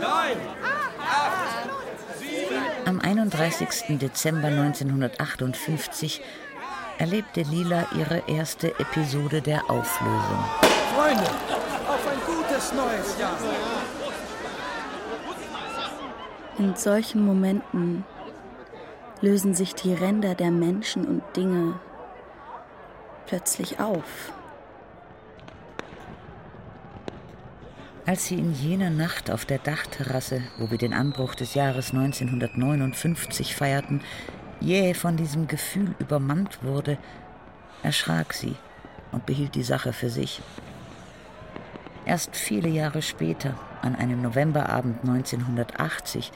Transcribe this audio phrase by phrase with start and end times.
[0.00, 0.38] neun,
[1.00, 1.68] acht,
[2.18, 2.62] sieben.
[2.86, 3.98] Am 31.
[3.98, 6.22] Dezember 1958
[6.98, 10.44] erlebte Lila ihre erste Episode der Auflösung.
[10.94, 11.30] Freunde,
[11.88, 13.36] auf ein gutes neues Jahr.
[16.58, 18.04] In solchen Momenten
[19.20, 21.78] lösen sich die Ränder der Menschen und Dinge
[23.26, 24.32] plötzlich auf.
[28.06, 33.56] Als sie in jener Nacht auf der Dachterrasse, wo wir den Anbruch des Jahres 1959
[33.56, 34.00] feierten,
[34.60, 36.98] jäh von diesem Gefühl übermannt wurde,
[37.82, 38.54] erschrak sie
[39.10, 40.40] und behielt die Sache für sich.
[42.04, 46.30] Erst viele Jahre später, an einem Novemberabend 1980,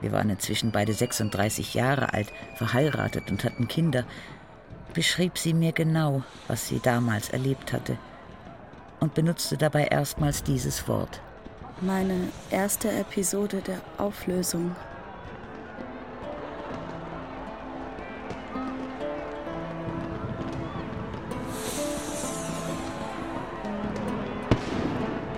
[0.00, 4.06] wir waren inzwischen beide 36 Jahre alt, verheiratet und hatten Kinder,
[4.94, 7.98] beschrieb sie mir genau, was sie damals erlebt hatte
[9.00, 11.20] und benutzte dabei erstmals dieses Wort.
[11.80, 14.76] Meine erste Episode der Auflösung.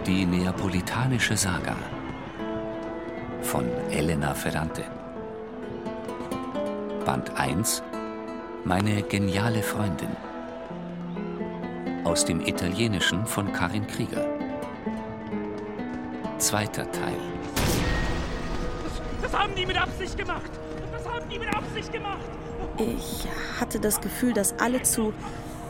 [0.05, 1.77] Die neapolitanische Saga
[3.43, 4.83] von Elena Ferrante.
[7.07, 7.83] Band 1
[8.65, 10.32] Meine geniale Freundin
[12.05, 14.27] aus dem Italienischen von Karin Krieger.
[16.39, 17.17] Zweiter Teil.
[18.85, 20.51] Das, das haben die mit Absicht gemacht.
[20.91, 22.19] Das haben die mit Absicht gemacht.
[22.79, 23.27] Ich
[23.61, 25.13] hatte das Gefühl, dass alle zu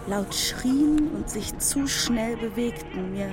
[0.06, 3.12] laut schrien und sich zu schnell bewegten.
[3.12, 3.32] Mir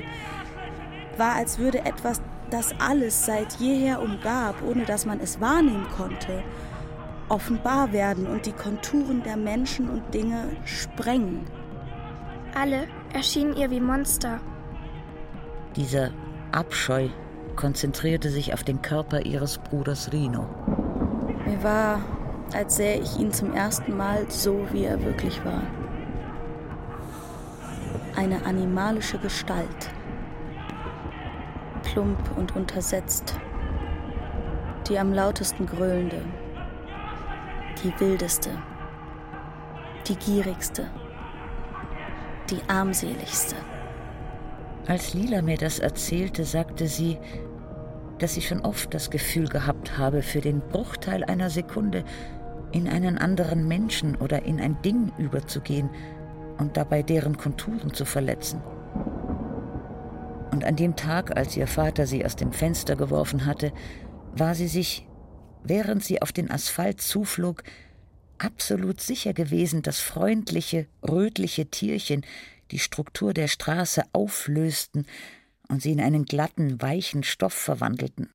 [1.18, 6.44] war, als würde etwas, das alles seit jeher umgab, ohne dass man es wahrnehmen konnte,
[7.30, 11.46] offenbar werden und die Konturen der Menschen und Dinge sprengen.
[12.60, 14.42] Alle erschienen ihr wie Monster.
[15.78, 16.12] Dieser
[16.52, 17.08] Abscheu
[17.56, 20.46] konzentrierte sich auf den Körper ihres Bruders Rino.
[21.46, 22.02] Mir war,
[22.54, 25.62] als sähe ich ihn zum ersten Mal so, wie er wirklich war.
[28.18, 29.90] Eine animalische Gestalt.
[31.84, 33.36] Plump und untersetzt.
[34.90, 36.26] Die am lautesten gröhlende.
[37.82, 38.50] Die wildeste.
[40.10, 40.88] Die gierigste
[42.52, 43.56] die armseligste.
[44.88, 47.18] Als Lila mir das erzählte, sagte sie,
[48.18, 52.04] dass sie schon oft das Gefühl gehabt habe, für den Bruchteil einer Sekunde
[52.72, 55.90] in einen anderen Menschen oder in ein Ding überzugehen
[56.58, 58.62] und dabei deren Konturen zu verletzen.
[60.52, 63.72] Und an dem Tag, als ihr Vater sie aus dem Fenster geworfen hatte,
[64.36, 65.08] war sie sich,
[65.64, 67.64] während sie auf den Asphalt zuflog,
[68.40, 72.26] absolut sicher gewesen, dass freundliche, rötliche Tierchen
[72.72, 75.06] die Struktur der Straße auflösten
[75.68, 78.30] und sie in einen glatten, weichen Stoff verwandelten.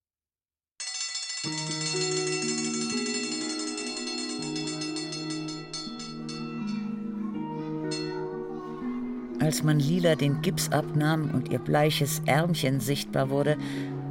[9.41, 13.59] Als man Lila den Gips abnahm und ihr bleiches Ärmchen sichtbar wurde,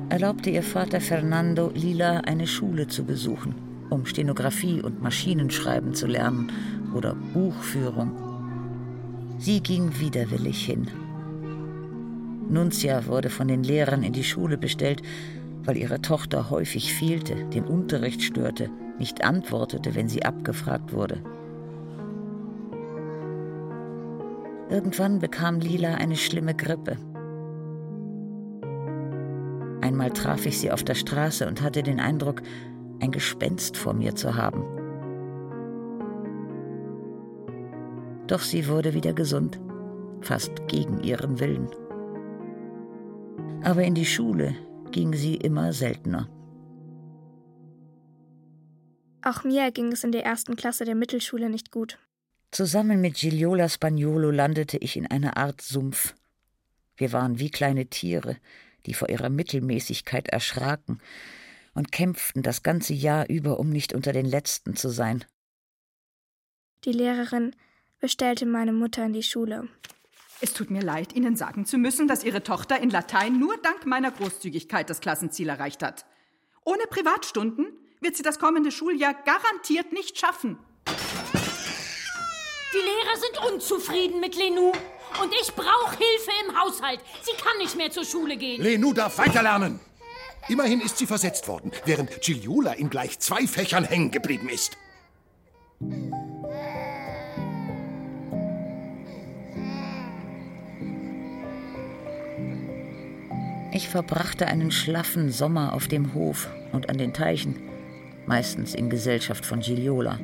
[0.09, 6.51] erlaubte ihr Vater Fernando Lila eine Schule zu besuchen um Stenografie und Maschinenschreiben zu lernen
[6.93, 8.11] oder Buchführung.
[9.37, 10.87] Sie ging widerwillig hin.
[12.49, 15.01] Nunzia wurde von den Lehrern in die Schule bestellt,
[15.63, 21.21] weil ihre Tochter häufig fehlte, den Unterricht störte, nicht antwortete, wenn sie abgefragt wurde.
[24.69, 26.97] Irgendwann bekam Lila eine schlimme Grippe.
[29.81, 32.41] Einmal traf ich sie auf der Straße und hatte den Eindruck,
[32.99, 34.63] ein Gespenst vor mir zu haben.
[38.27, 39.59] Doch sie wurde wieder gesund,
[40.21, 41.69] fast gegen ihren Willen.
[43.63, 44.55] Aber in die Schule
[44.91, 46.29] ging sie immer seltener.
[49.21, 51.97] Auch mir ging es in der ersten Klasse der Mittelschule nicht gut.
[52.51, 56.13] Zusammen mit Giliola Spagnolo landete ich in einer Art Sumpf.
[56.97, 58.37] Wir waren wie kleine Tiere,
[58.85, 60.99] die vor ihrer Mittelmäßigkeit erschraken
[61.73, 65.23] und kämpften das ganze Jahr über, um nicht unter den Letzten zu sein.
[66.85, 67.55] Die Lehrerin
[67.99, 69.69] bestellte meine Mutter in die Schule.
[70.41, 73.85] Es tut mir leid, Ihnen sagen zu müssen, dass Ihre Tochter in Latein nur dank
[73.85, 76.05] meiner Großzügigkeit das Klassenziel erreicht hat.
[76.65, 77.67] Ohne Privatstunden
[78.01, 80.57] wird sie das kommende Schuljahr garantiert nicht schaffen.
[82.73, 84.73] Die Lehrer sind unzufrieden mit Lenou.
[85.21, 86.99] Und ich brauche Hilfe im Haushalt.
[87.21, 88.61] Sie kann nicht mehr zur Schule gehen.
[88.61, 89.79] Lenou darf weiterlernen.
[90.49, 94.77] Immerhin ist sie versetzt worden, während Giuliola in gleich zwei Fächern hängen geblieben ist.
[103.71, 107.55] Ich Ich verbrachte einen schlaffen Sommer auf dem Hof und an den Teichen,
[108.27, 110.19] meistens in Gesellschaft von Giliola.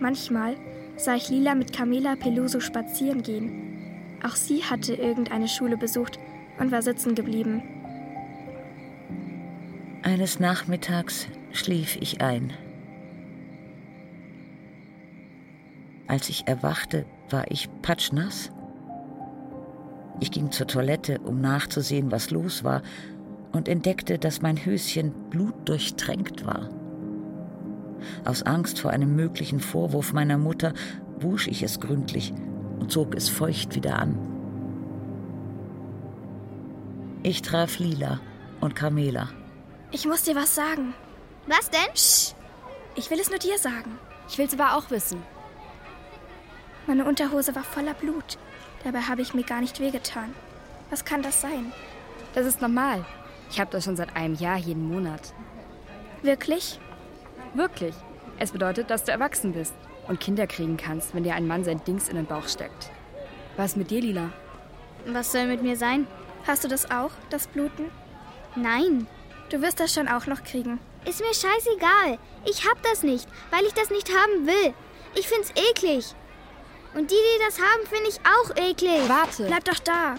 [0.00, 0.56] Manchmal
[0.96, 4.18] sah ich Lila mit Camilla Peluso spazieren gehen.
[4.22, 6.18] Auch sie hatte irgendeine Schule besucht
[6.58, 7.73] und war sitzen geblieben.
[10.14, 12.52] Eines Nachmittags schlief ich ein.
[16.06, 18.52] Als ich erwachte, war ich patschnass.
[20.20, 22.82] Ich ging zur Toilette, um nachzusehen, was los war,
[23.50, 26.68] und entdeckte, dass mein Höschen blutdurchtränkt war.
[28.24, 30.74] Aus Angst vor einem möglichen Vorwurf meiner Mutter
[31.18, 32.32] wusch ich es gründlich
[32.78, 34.16] und zog es feucht wieder an.
[37.24, 38.20] Ich traf Lila
[38.60, 39.28] und Carmela.
[39.94, 40.92] Ich muss dir was sagen.
[41.46, 41.92] Was denn?
[41.94, 42.34] Psst.
[42.96, 43.96] Ich will es nur dir sagen.
[44.28, 45.22] Ich will es aber auch wissen.
[46.88, 48.36] Meine Unterhose war voller Blut.
[48.82, 50.34] Dabei habe ich mir gar nicht wehgetan.
[50.90, 51.72] Was kann das sein?
[52.34, 53.04] Das ist normal.
[53.52, 55.32] Ich habe das schon seit einem Jahr jeden Monat.
[56.22, 56.80] Wirklich?
[57.54, 57.94] Wirklich.
[58.40, 59.74] Es bedeutet, dass du erwachsen bist
[60.08, 62.90] und Kinder kriegen kannst, wenn dir ein Mann sein Dings in den Bauch steckt.
[63.56, 64.32] Was mit dir, Lila?
[65.06, 66.08] Was soll mit mir sein?
[66.48, 67.92] Hast du das auch, das Bluten?
[68.56, 69.06] Nein.
[69.54, 70.80] Du wirst das schon auch noch kriegen.
[71.08, 72.18] Ist mir scheißegal.
[72.44, 74.74] Ich hab das nicht, weil ich das nicht haben will.
[75.14, 76.12] Ich find's eklig.
[76.96, 79.08] Und die, die das haben, finde ich auch eklig.
[79.08, 79.46] Warte.
[79.46, 80.16] Bleib doch da.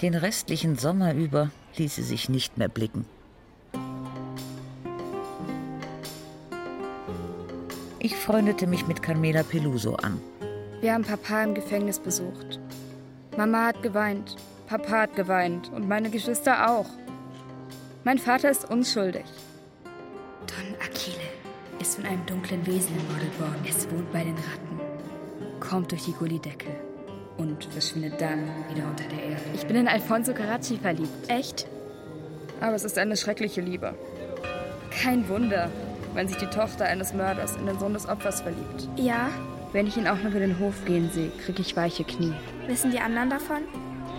[0.00, 3.04] Den restlichen Sommer über ließ sie sich nicht mehr blicken.
[7.98, 10.18] Ich freundete mich mit Carmela Peluso an.
[10.80, 12.58] Wir haben Papa im Gefängnis besucht.
[13.36, 14.36] Mama hat geweint,
[14.70, 16.86] Papa hat geweint und meine Geschwister auch.
[18.04, 19.24] Mein Vater ist unschuldig.
[20.46, 21.26] Don Achille
[21.80, 23.64] ist von einem dunklen Wesen ermordet worden.
[23.68, 24.80] Es wohnt bei den Ratten,
[25.58, 26.68] kommt durch die Gullidecke
[27.36, 29.42] und verschwindet dann wieder unter der Erde.
[29.54, 31.28] Ich bin in Alfonso Caracci verliebt.
[31.28, 31.66] Echt?
[32.60, 33.96] Aber es ist eine schreckliche Liebe.
[35.02, 35.68] Kein Wunder,
[36.14, 38.88] wenn sich die Tochter eines Mörders in den Sohn des Opfers verliebt.
[38.94, 39.30] Ja?
[39.72, 42.34] Wenn ich ihn auch noch über den Hof gehen sehe, kriege ich weiche Knie.
[42.68, 43.62] Wissen die anderen davon?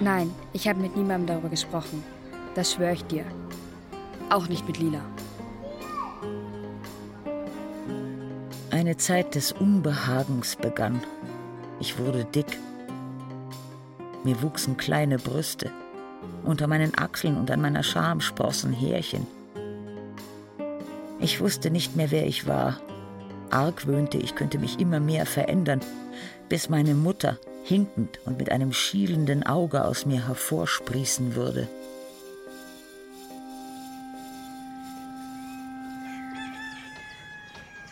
[0.02, 2.04] Nein, ich habe mit niemandem darüber gesprochen.
[2.56, 3.24] Das schwöre ich dir.
[4.32, 5.02] Auch nicht mit Lila.
[8.72, 11.04] Eine Zeit des Unbehagens begann.
[11.80, 12.58] Ich wurde dick.
[14.24, 15.70] Mir wuchsen kleine Brüste.
[16.44, 19.28] Unter meinen Achseln und an meiner Scham sprossen Härchen.
[21.20, 22.80] Ich wusste nicht mehr, wer ich war.
[23.52, 25.82] Argwöhnte, ich könnte mich immer mehr verändern,
[26.50, 27.38] bis meine Mutter
[27.72, 31.70] hinkend und mit einem schielenden Auge aus mir hervorsprießen würde.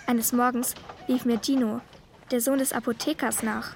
[0.06, 0.76] Eines Morgens
[1.08, 1.80] lief mir Gino,
[2.30, 3.74] der Sohn des Apothekers, nach.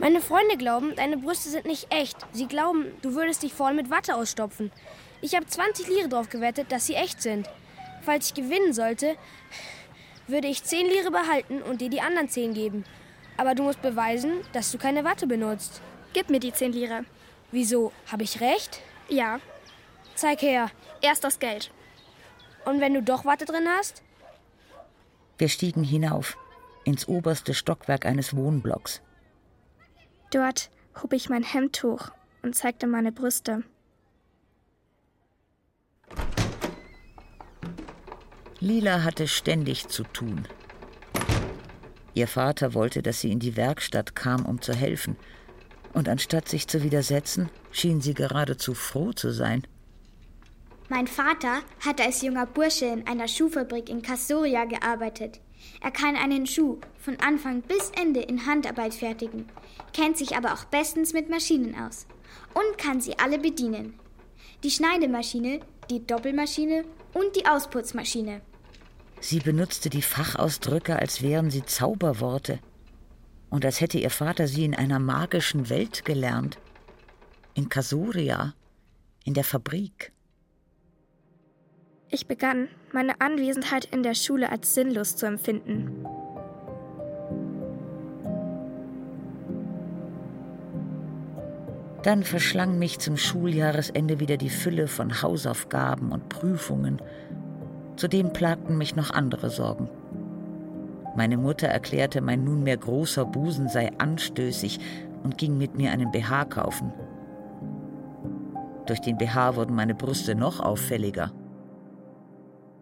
[0.00, 2.16] Meine Freunde glauben, deine Brüste sind nicht echt.
[2.32, 4.72] Sie glauben, du würdest dich voll mit Watte ausstopfen.
[5.20, 7.48] Ich habe 20 Lire drauf gewettet, dass sie echt sind.
[8.02, 9.14] Falls ich gewinnen sollte,
[10.26, 12.84] würde ich 10 Lire behalten und dir die anderen 10 geben.
[13.40, 15.80] Aber du musst beweisen, dass du keine Watte benutzt.
[16.12, 17.06] Gib mir die 10 Lire.
[17.50, 17.90] Wieso?
[18.12, 18.82] Habe ich recht?
[19.08, 19.40] Ja.
[20.14, 20.70] Zeig her.
[21.00, 21.70] Erst das Geld.
[22.66, 24.02] Und wenn du doch Watte drin hast?
[25.38, 26.36] Wir stiegen hinauf,
[26.84, 29.00] ins oberste Stockwerk eines Wohnblocks.
[30.30, 30.68] Dort
[31.02, 32.10] hob ich mein Hemd hoch
[32.42, 33.62] und zeigte meine Brüste.
[38.58, 40.46] Lila hatte ständig zu tun.
[42.14, 45.16] Ihr Vater wollte, dass sie in die Werkstatt kam, um zu helfen.
[45.92, 49.66] Und anstatt sich zu widersetzen, schien sie geradezu froh zu sein.
[50.88, 55.40] Mein Vater hatte als junger Bursche in einer Schuhfabrik in Castoria gearbeitet.
[55.80, 59.46] Er kann einen Schuh von Anfang bis Ende in Handarbeit fertigen,
[59.92, 62.06] kennt sich aber auch bestens mit Maschinen aus
[62.54, 63.94] und kann sie alle bedienen.
[64.64, 68.40] Die Schneidemaschine, die Doppelmaschine und die Ausputzmaschine.
[69.20, 72.58] Sie benutzte die Fachausdrücke, als wären sie Zauberworte.
[73.50, 76.58] Und als hätte ihr Vater sie in einer magischen Welt gelernt.
[77.54, 78.54] In Kasuria,
[79.24, 80.12] in der Fabrik.
[82.08, 86.06] Ich begann, meine Anwesenheit in der Schule als sinnlos zu empfinden.
[92.02, 97.02] Dann verschlang mich zum Schuljahresende wieder die Fülle von Hausaufgaben und Prüfungen.
[98.00, 99.90] Zudem plagten mich noch andere Sorgen.
[101.16, 104.80] Meine Mutter erklärte, mein nunmehr großer Busen sei anstößig
[105.22, 106.94] und ging mit mir einen BH kaufen.
[108.86, 111.30] Durch den BH wurden meine Brüste noch auffälliger.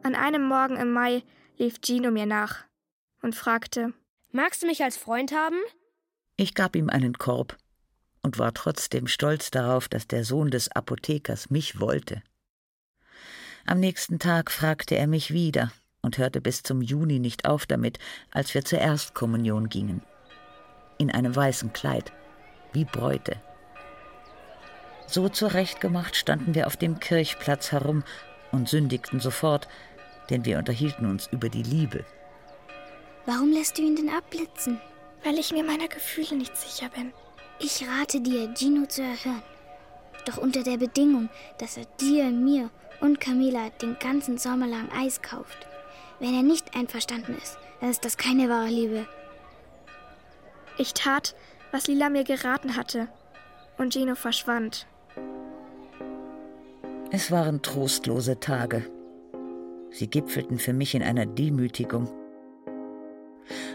[0.04, 1.24] An einem Morgen im Mai
[1.56, 2.66] lief Gino mir nach
[3.20, 3.92] und fragte:
[4.30, 5.58] Magst du mich als Freund haben?
[6.36, 7.56] Ich gab ihm einen Korb
[8.22, 12.22] und war trotzdem stolz darauf, dass der Sohn des Apothekers mich wollte.
[13.68, 15.70] Am nächsten Tag fragte er mich wieder
[16.00, 17.98] und hörte bis zum Juni nicht auf damit,
[18.30, 20.00] als wir zur Erstkommunion gingen.
[20.96, 22.10] In einem weißen Kleid,
[22.72, 23.36] wie Bräute.
[25.06, 28.04] So zurechtgemacht standen wir auf dem Kirchplatz herum
[28.52, 29.68] und sündigten sofort,
[30.30, 32.06] denn wir unterhielten uns über die Liebe.
[33.26, 34.80] Warum lässt du ihn denn abblitzen?
[35.24, 37.12] Weil ich mir meiner Gefühle nicht sicher bin.
[37.60, 39.42] Ich rate dir, Gino zu erhören.
[40.24, 45.22] Doch unter der Bedingung, dass er dir, mir und Camila den ganzen Sommer lang Eis
[45.22, 45.66] kauft.
[46.20, 49.06] Wenn er nicht einverstanden ist, dann ist das keine wahre Liebe.
[50.78, 51.34] Ich tat,
[51.70, 53.08] was Lila mir geraten hatte,
[53.78, 54.86] und Gino verschwand.
[57.10, 58.84] Es waren trostlose Tage.
[59.90, 62.10] Sie gipfelten für mich in einer Demütigung.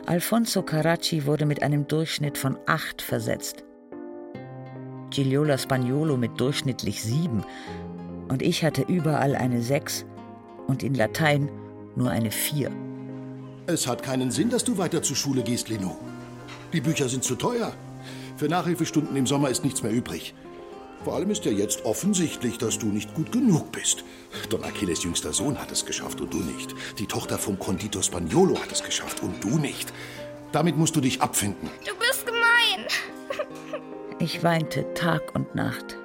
[0.06, 3.64] Alfonso Caracci wurde mit einem Durchschnitt von acht versetzt.
[5.10, 7.44] Gigliola Spagnolo mit durchschnittlich sieben
[8.34, 10.06] und ich hatte überall eine sechs
[10.66, 11.50] und in Latein
[11.96, 12.72] nur eine vier.
[13.68, 15.96] Es hat keinen Sinn, dass du weiter zur Schule gehst, Lino.
[16.74, 17.72] Die Bücher sind zu teuer.
[18.36, 20.34] Für Nachhilfestunden im Sommer ist nichts mehr übrig.
[21.04, 24.04] Vor allem ist ja jetzt offensichtlich, dass du nicht gut genug bist.
[24.50, 26.74] Don Achilles jüngster Sohn hat es geschafft und du nicht.
[26.98, 29.94] Die Tochter vom Conditor Spagnolo hat es geschafft und du nicht.
[30.52, 31.70] Damit musst du dich abfinden.
[31.86, 32.88] Du bist gemein.
[34.18, 35.98] Ich weinte Tag und Nacht.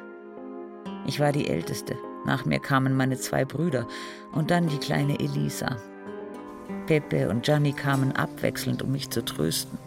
[1.08, 1.96] Ich war die Älteste.
[2.26, 3.88] Nach mir kamen meine zwei Brüder
[4.32, 5.78] und dann die kleine Elisa.
[6.86, 9.78] Pepe und Gianni kamen abwechselnd, um mich zu trösten.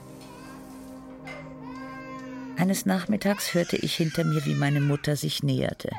[2.58, 5.92] Eines Nachmittags hörte ich hinter mir, wie meine Mutter sich näherte.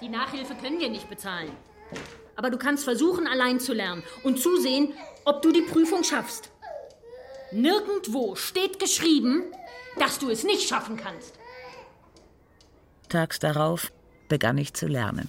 [0.00, 1.50] Die Nachhilfe können wir nicht bezahlen.
[2.34, 4.94] Aber du kannst versuchen, allein zu lernen und zusehen,
[5.26, 6.50] ob du die Prüfung schaffst.
[7.52, 9.42] Nirgendwo steht geschrieben,
[9.98, 11.34] dass du es nicht schaffen kannst.
[13.10, 13.92] Tags darauf
[14.28, 15.28] begann ich zu lernen.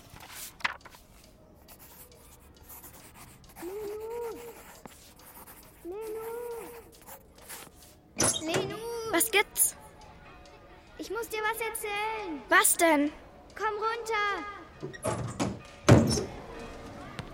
[8.42, 8.76] Lenu!
[9.12, 9.76] Was gibt's?
[10.98, 12.42] Ich muss dir was erzählen.
[12.50, 13.12] Was denn?
[13.56, 14.28] Komm runter.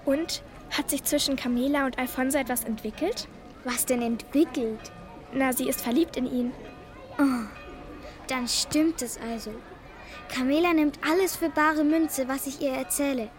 [0.06, 0.44] Und?
[0.72, 3.28] Hat sich zwischen Camila und Alfonso etwas entwickelt?
[3.64, 4.92] Was denn entwickelt?
[5.32, 6.52] Na, sie ist verliebt in ihn.
[7.20, 7.48] Oh,
[8.28, 9.54] dann stimmt es also.
[10.30, 13.30] Camilla nimmt alles für bare Münze, was ich ihr erzähle.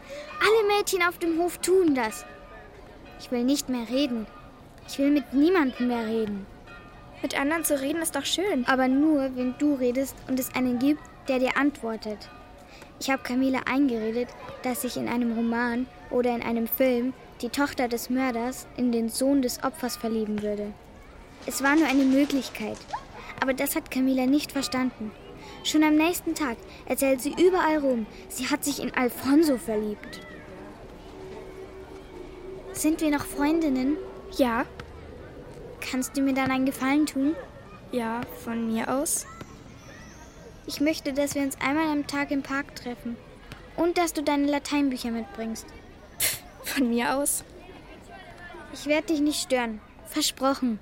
[0.40, 2.24] Alle Mädchen auf dem Hof tun das.
[3.20, 4.26] Ich will nicht mehr reden.
[4.88, 6.46] Ich will mit niemandem mehr reden.
[7.22, 8.66] Mit anderen zu reden ist doch schön.
[8.66, 12.28] Aber nur, wenn du redest und es einen gibt, der dir antwortet.
[13.00, 14.28] Ich habe Camilla eingeredet,
[14.62, 19.08] dass sich in einem Roman oder in einem Film die Tochter des Mörders in den
[19.08, 20.72] Sohn des Opfers verlieben würde.
[21.46, 22.78] Es war nur eine Möglichkeit.
[23.40, 25.10] Aber das hat Camilla nicht verstanden.
[25.64, 30.20] Schon am nächsten Tag erzählt sie überall rum, sie hat sich in Alfonso verliebt.
[32.74, 33.96] Sind wir noch Freundinnen?
[34.36, 34.66] Ja.
[35.80, 37.34] Kannst du mir dann einen Gefallen tun?
[37.92, 39.26] Ja, von mir aus.
[40.66, 43.16] Ich möchte, dass wir uns einmal am Tag im Park treffen.
[43.76, 45.66] Und dass du deine Lateinbücher mitbringst.
[46.62, 47.42] Von mir aus.
[48.72, 49.80] Ich werde dich nicht stören.
[50.06, 50.78] Versprochen.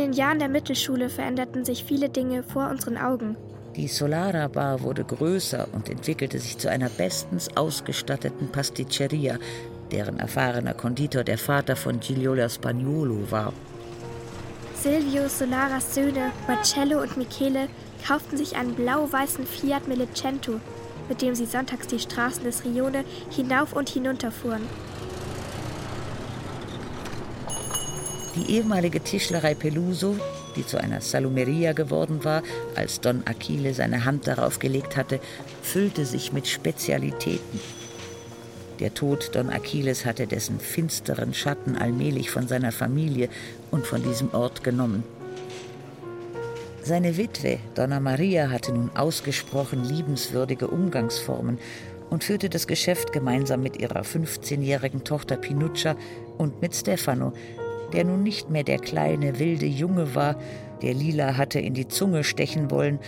[0.00, 3.36] Den Jahren der Mittelschule veränderten sich viele Dinge vor unseren Augen.
[3.76, 9.38] Die Solara Bar wurde größer und entwickelte sich zu einer bestens ausgestatteten Pasticceria,
[9.92, 13.52] deren erfahrener Konditor der Vater von Gigliola Spagnolo war.
[14.74, 17.68] Silvio Solaras Söhne, Marcello und Michele,
[18.06, 20.58] kauften sich einen blau-weißen Fiat Melicento,
[21.08, 24.62] mit dem sie sonntags die Straßen des Rione hinauf und hinunter fuhren.
[28.36, 30.16] Die ehemalige Tischlerei Peluso,
[30.54, 32.42] die zu einer Salumeria geworden war,
[32.76, 35.20] als Don Achille seine Hand darauf gelegt hatte,
[35.62, 37.60] füllte sich mit Spezialitäten.
[38.78, 43.28] Der Tod Don Achilles hatte dessen finsteren Schatten allmählich von seiner Familie
[43.70, 45.02] und von diesem Ort genommen.
[46.82, 51.58] Seine Witwe, Donna Maria, hatte nun ausgesprochen liebenswürdige Umgangsformen
[52.08, 55.94] und führte das Geschäft gemeinsam mit ihrer 15-jährigen Tochter Pinuccia
[56.38, 57.34] und mit Stefano,
[57.92, 60.36] der nun nicht mehr der kleine, wilde Junge war,
[60.82, 62.98] der Lila hatte in die Zunge stechen wollen,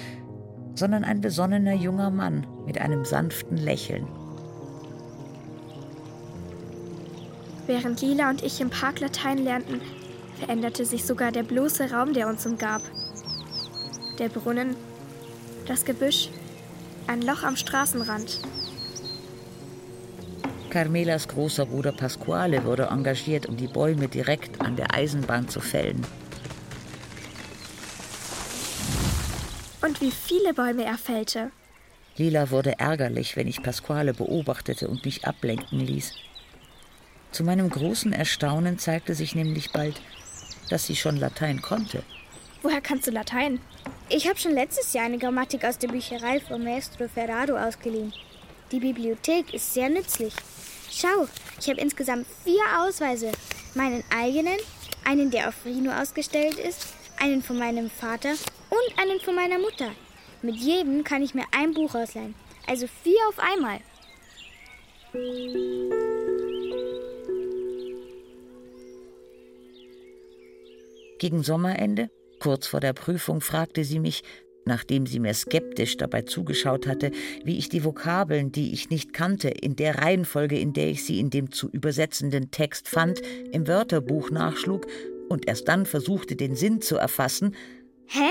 [0.75, 4.07] sondern ein besonnener junger Mann mit einem sanften Lächeln.
[7.67, 9.81] Während Lila und ich im Park Latein lernten,
[10.39, 12.83] veränderte sich sogar der bloße Raum, der uns umgab.
[14.19, 14.75] Der Brunnen,
[15.67, 16.29] das Gebüsch,
[17.07, 18.41] ein Loch am Straßenrand.
[20.73, 26.03] Carmelas großer Bruder Pasquale wurde engagiert, um die Bäume direkt an der Eisenbahn zu fällen.
[29.83, 31.51] Und wie viele Bäume er fällte.
[32.17, 36.15] Lila wurde ärgerlich, wenn ich Pasquale beobachtete und mich ablenken ließ.
[37.33, 40.01] Zu meinem großen Erstaunen zeigte sich nämlich bald,
[40.71, 42.03] dass sie schon Latein konnte.
[42.63, 43.61] Woher kannst du Latein?
[44.09, 48.15] Ich habe schon letztes Jahr eine Grammatik aus der Bücherei von Maestro Ferraro ausgeliehen.
[48.73, 50.33] Die Bibliothek ist sehr nützlich.
[50.91, 51.29] Schau,
[51.61, 53.31] ich habe insgesamt vier Ausweise.
[53.75, 54.57] Meinen eigenen,
[55.05, 59.91] einen, der auf Rino ausgestellt ist, einen von meinem Vater und einen von meiner Mutter.
[60.41, 62.35] Mit jedem kann ich mir ein Buch ausleihen.
[62.67, 63.81] Also vier auf einmal.
[71.19, 72.11] Gegen Sommerende,
[72.41, 74.23] kurz vor der Prüfung, fragte sie mich,
[74.65, 77.11] nachdem sie mir skeptisch dabei zugeschaut hatte,
[77.45, 81.21] wie ich die Vokabeln, die ich nicht kannte, in der Reihenfolge, in der ich sie
[81.21, 83.21] in dem zu übersetzenden Text fand,
[83.53, 84.87] im Wörterbuch nachschlug
[85.29, 87.55] und erst dann versuchte, den Sinn zu erfassen.
[88.07, 88.31] Hä?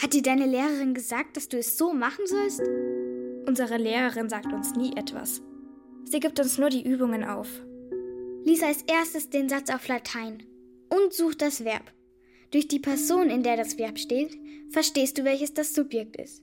[0.00, 2.62] Hat dir deine Lehrerin gesagt, dass du es so machen sollst?
[3.46, 5.42] Unsere Lehrerin sagt uns nie etwas.
[6.04, 7.48] Sie gibt uns nur die Übungen auf.
[8.44, 10.44] Lies als erstes den Satz auf Latein
[10.88, 11.82] und such das Verb.
[12.50, 14.38] Durch die Person, in der das Verb steht,
[14.70, 16.42] verstehst du, welches das Subjekt ist.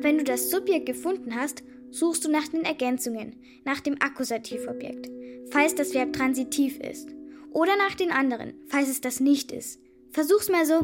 [0.00, 5.10] Wenn du das Subjekt gefunden hast, suchst du nach den Ergänzungen, nach dem Akkusativobjekt,
[5.50, 7.08] falls das Verb transitiv ist,
[7.52, 9.80] oder nach den anderen, falls es das nicht ist.
[10.10, 10.80] Versuch's mal so.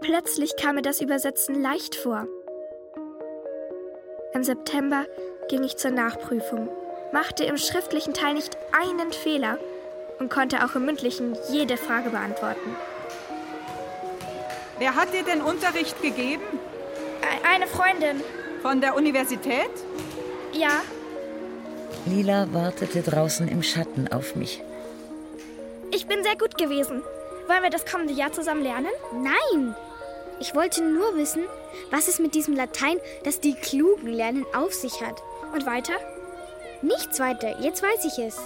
[0.00, 2.28] Plötzlich kam mir das Übersetzen leicht vor.
[4.32, 5.06] Im September
[5.48, 6.68] ging ich zur Nachprüfung,
[7.16, 9.58] machte im schriftlichen Teil nicht einen Fehler
[10.18, 12.76] und konnte auch im mündlichen jede Frage beantworten.
[14.78, 16.42] Wer hat dir den Unterricht gegeben?
[17.42, 18.22] Eine Freundin.
[18.60, 19.70] Von der Universität?
[20.52, 20.82] Ja.
[22.04, 24.62] Lila wartete draußen im Schatten auf mich.
[25.92, 27.02] Ich bin sehr gut gewesen.
[27.48, 28.90] Wollen wir das kommende Jahr zusammen lernen?
[29.14, 29.74] Nein,
[30.38, 31.44] ich wollte nur wissen,
[31.90, 35.22] was es mit diesem Latein, das die Klugen lernen, auf sich hat.
[35.54, 35.94] Und weiter?
[36.86, 38.38] Nichts weiter, jetzt weiß ich es.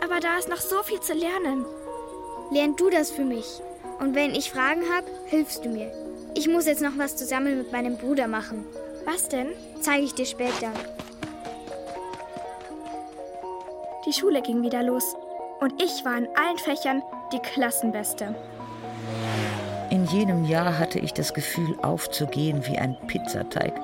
[0.00, 1.64] Aber da ist noch so viel zu lernen.
[2.52, 3.60] Lern du das für mich.
[3.98, 5.90] Und wenn ich Fragen habe, hilfst du mir.
[6.36, 8.64] Ich muss jetzt noch was zusammen mit meinem Bruder machen.
[9.04, 9.48] Was denn?
[9.80, 10.70] Zeige ich dir später.
[14.06, 15.16] Die Schule ging wieder los.
[15.58, 18.36] Und ich war in allen Fächern die Klassenbeste.
[19.90, 23.74] In jenem Jahr hatte ich das Gefühl, aufzugehen wie ein Pizzateig.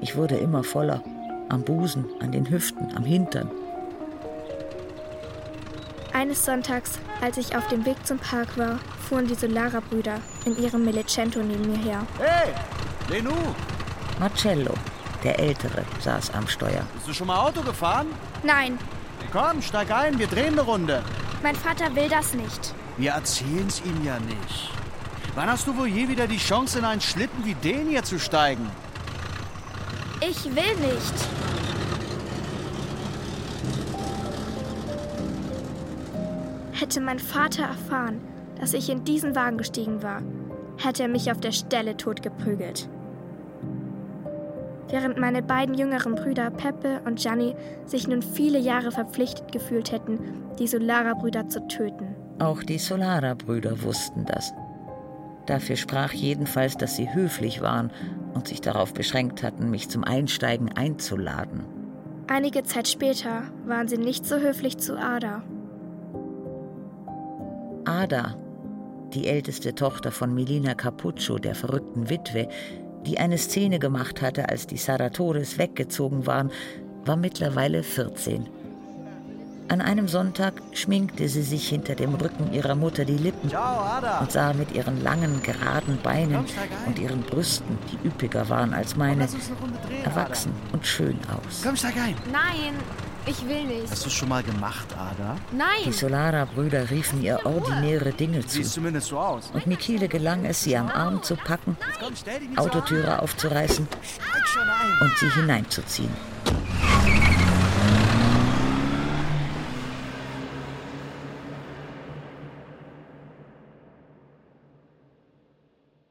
[0.00, 1.00] Ich wurde immer voller,
[1.48, 3.50] am Busen, an den Hüften, am Hintern.
[6.12, 10.84] Eines Sonntags, als ich auf dem Weg zum Park war, fuhren die Solara-Brüder in ihrem
[10.84, 12.06] Melicento neben mir her.
[12.18, 12.52] Hey,
[13.08, 13.34] Lenu!
[14.18, 14.74] Marcello,
[15.22, 16.84] der Ältere, saß am Steuer.
[16.94, 18.08] Bist du schon mal Auto gefahren?
[18.42, 18.78] Nein.
[19.32, 21.02] Komm, steig ein, wir drehen eine Runde.
[21.42, 22.74] Mein Vater will das nicht.
[22.96, 24.70] Wir erzählen's ihm ja nicht.
[25.36, 28.18] Wann hast du wohl je wieder die Chance, in einen Schlitten wie den hier zu
[28.18, 28.68] steigen?
[30.20, 31.14] Ich will nicht.
[36.72, 38.20] Hätte mein Vater erfahren,
[38.60, 40.22] dass ich in diesen Wagen gestiegen war,
[40.76, 42.88] hätte er mich auf der Stelle totgeprügelt.
[44.88, 47.54] Während meine beiden jüngeren Brüder Peppe und Gianni
[47.84, 50.18] sich nun viele Jahre verpflichtet gefühlt hätten,
[50.58, 52.16] die Solara-Brüder zu töten.
[52.40, 54.52] Auch die Solara-Brüder wussten das.
[55.46, 57.90] Dafür sprach jedenfalls, dass sie höflich waren
[58.38, 61.64] und sich darauf beschränkt hatten, mich zum Einsteigen einzuladen.
[62.28, 65.42] Einige Zeit später waren sie nicht so höflich zu Ada.
[67.84, 68.36] Ada,
[69.14, 72.48] die älteste Tochter von Melina Capuccio, der verrückten Witwe,
[73.06, 76.52] die eine Szene gemacht hatte, als die Saratores weggezogen waren,
[77.04, 78.46] war mittlerweile 14.
[79.68, 84.54] An einem Sonntag schminkte sie sich hinter dem Rücken ihrer Mutter die Lippen und sah
[84.54, 86.44] mit ihren langen, geraden Beinen
[86.86, 89.28] und ihren Brüsten, die üppiger waren als meine,
[90.04, 91.60] erwachsen und schön aus.
[91.62, 92.14] Komm, steig ein.
[92.32, 92.74] Nein,
[93.26, 93.90] ich will nicht.
[93.90, 95.36] Hast du schon mal gemacht, Ada?
[95.52, 95.84] Nein.
[95.84, 98.56] Die Solara-Brüder riefen ihr ordinäre Dinge zu.
[98.56, 99.50] Siehst zumindest so aus.
[99.52, 101.76] Und Michele gelang es, sie am Arm zu packen,
[102.56, 103.86] Autotüre aufzureißen
[105.00, 106.10] und sie hineinzuziehen.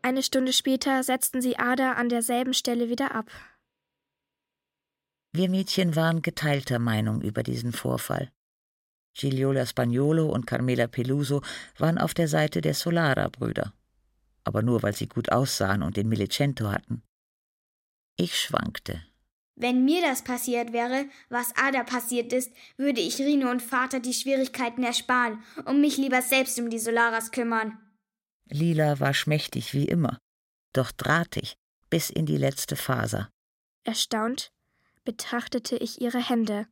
[0.08, 3.30] Eine Stunde später setzten sie Ada an derselben Stelle wieder ab.
[5.34, 8.32] Wir Mädchen waren geteilter Meinung über diesen Vorfall.
[9.18, 11.42] Gigliola Spagnolo und Carmela Peluso
[11.78, 13.74] waren auf der Seite der Solara-Brüder.
[14.46, 17.04] Aber nur, weil sie gut aussahen und den Millicento hatten.
[18.16, 19.04] Ich schwankte.
[19.56, 24.14] Wenn mir das passiert wäre, was Ada passiert ist, würde ich Rino und Vater die
[24.14, 27.78] Schwierigkeiten ersparen und mich lieber selbst um die Solaras kümmern.
[28.50, 30.18] Lila war schmächtig wie immer,
[30.74, 31.56] doch drahtig
[31.90, 33.30] bis in die letzte Faser.
[33.84, 34.52] Erstaunt
[35.04, 36.68] betrachtete ich ihre Hände.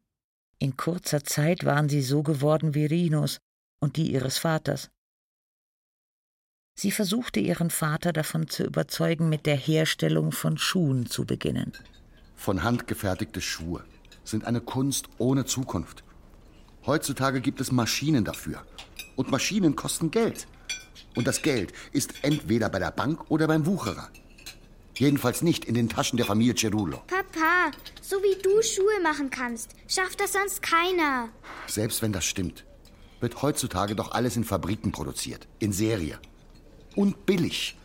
[0.59, 3.39] In kurzer Zeit waren sie so geworden wie Rinos
[3.79, 4.89] und die ihres Vaters.
[6.77, 11.71] Sie versuchte ihren Vater davon zu überzeugen, mit der Herstellung von Schuhen zu beginnen.
[12.35, 13.85] Von Hand gefertigte Schuhe
[14.25, 16.03] sind eine Kunst ohne Zukunft.
[16.85, 18.65] Heutzutage gibt es Maschinen dafür.
[19.15, 20.47] Und Maschinen kosten Geld.
[21.15, 24.09] Und das Geld ist entweder bei der Bank oder beim Wucherer.
[24.97, 27.01] Jedenfalls nicht in den Taschen der Familie Cerullo.
[27.07, 31.29] Papa, so wie du Schuhe machen kannst, schafft das sonst keiner.
[31.67, 32.65] Selbst wenn das stimmt,
[33.19, 36.19] wird heutzutage doch alles in Fabriken produziert, in Serie.
[36.95, 37.75] Und billig.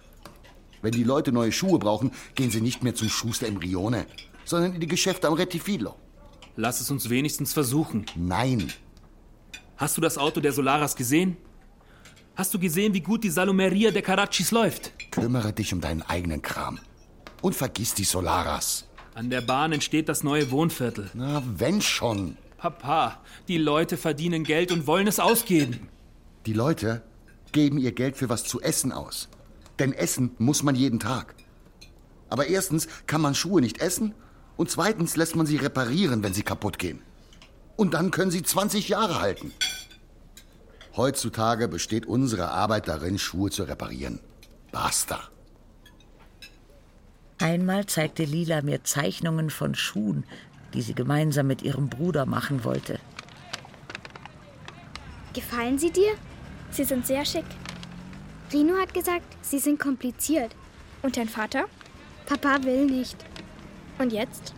[0.82, 4.06] Wenn die Leute neue Schuhe brauchen, gehen sie nicht mehr zum Schuster im Rione,
[4.44, 5.96] sondern in die Geschäfte am Retifilo.
[6.56, 8.06] Lass es uns wenigstens versuchen.
[8.14, 8.72] Nein.
[9.76, 11.36] Hast du das Auto der Solaras gesehen?
[12.40, 14.92] Hast du gesehen, wie gut die Salomeria der Caraccis läuft?
[15.10, 16.78] Kümmere dich um deinen eigenen Kram.
[17.42, 18.86] Und vergiss die Solaras.
[19.12, 21.10] An der Bahn entsteht das neue Wohnviertel.
[21.12, 22.38] Na, wenn schon.
[22.56, 25.90] Papa, die Leute verdienen Geld und wollen es ausgeben.
[26.46, 27.02] Die Leute
[27.52, 29.28] geben ihr Geld für was zu essen aus.
[29.78, 31.34] Denn essen muss man jeden Tag.
[32.30, 34.14] Aber erstens kann man Schuhe nicht essen
[34.56, 37.02] und zweitens lässt man sie reparieren, wenn sie kaputt gehen.
[37.76, 39.52] Und dann können sie 20 Jahre halten.
[40.96, 44.20] Heutzutage besteht unsere Arbeit darin, Schuhe zu reparieren.
[44.72, 45.20] Basta.
[47.38, 50.24] Einmal zeigte Lila mir Zeichnungen von Schuhen,
[50.74, 52.98] die sie gemeinsam mit ihrem Bruder machen wollte.
[55.32, 56.12] Gefallen sie dir?
[56.70, 57.44] Sie sind sehr schick.
[58.52, 60.54] Rino hat gesagt, sie sind kompliziert.
[61.02, 61.66] Und dein Vater?
[62.26, 63.16] Papa will nicht.
[63.98, 64.54] Und jetzt?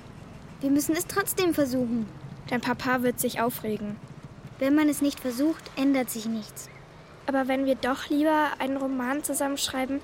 [0.60, 2.06] Wir müssen es trotzdem versuchen.
[2.48, 3.96] Dein Papa wird sich aufregen.
[4.62, 6.68] Wenn man es nicht versucht, ändert sich nichts.
[7.26, 10.00] Aber wenn wir doch lieber einen Roman zusammenschreiben,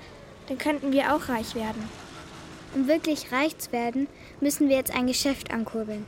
[0.49, 1.81] dann könnten wir auch reich werden.
[2.75, 4.09] Um wirklich reich zu werden,
[4.41, 6.05] müssen wir jetzt ein Geschäft ankurbeln.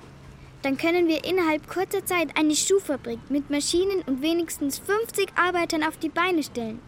[0.63, 5.95] Dann können wir innerhalb kurzer Zeit eine Schuhfabrik mit Maschinen und wenigstens 50 Arbeitern auf
[5.95, 6.81] die Beine stellen.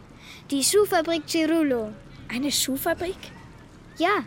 [0.50, 1.92] Die Schuhfabrik Cerullo.
[2.28, 3.16] Eine Schuhfabrik?
[3.96, 4.24] Ja.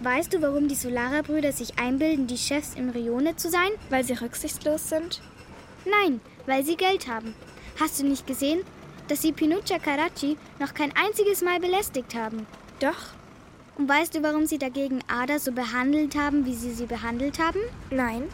[0.00, 3.70] Weißt du, warum die Solara-Brüder sich einbilden, die Chefs im Rione zu sein?
[3.88, 5.22] Weil sie rücksichtslos sind?
[5.84, 7.34] Nein, weil sie Geld haben.
[7.80, 8.62] Hast du nicht gesehen,
[9.08, 12.46] dass sie Pinuccia Caracci noch kein einziges Mal belästigt haben?
[12.80, 13.14] Doch.
[13.76, 17.60] Und weißt du, warum sie dagegen Ada so behandelt haben, wie sie sie behandelt haben?
[17.90, 18.24] Nein.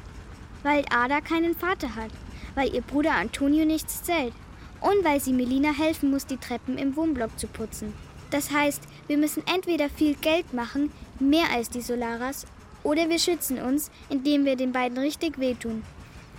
[0.62, 2.10] Weil Ada keinen Vater hat,
[2.54, 4.34] weil ihr Bruder Antonio nichts zählt
[4.80, 7.92] und weil sie Melina helfen muss, die Treppen im Wohnblock zu putzen.
[8.30, 12.46] Das heißt, wir müssen entweder viel Geld machen, mehr als die Solaras,
[12.82, 15.82] oder wir schützen uns, indem wir den beiden richtig wehtun.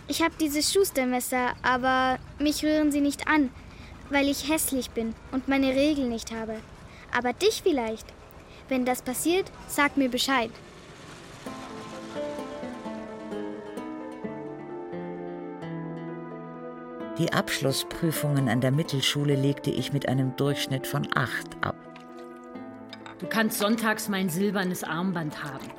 [0.09, 3.51] Ich habe dieses Schustermesser, aber mich rühren sie nicht an,
[4.09, 6.55] weil ich hässlich bin und meine Regeln nicht habe.
[7.15, 8.07] Aber dich vielleicht.
[8.69, 10.49] Wenn das passiert, sag mir Bescheid.
[17.19, 21.75] Die Abschlussprüfungen an der Mittelschule legte ich mit einem Durchschnitt von acht ab.
[23.19, 25.69] Du kannst sonntags mein silbernes Armband haben.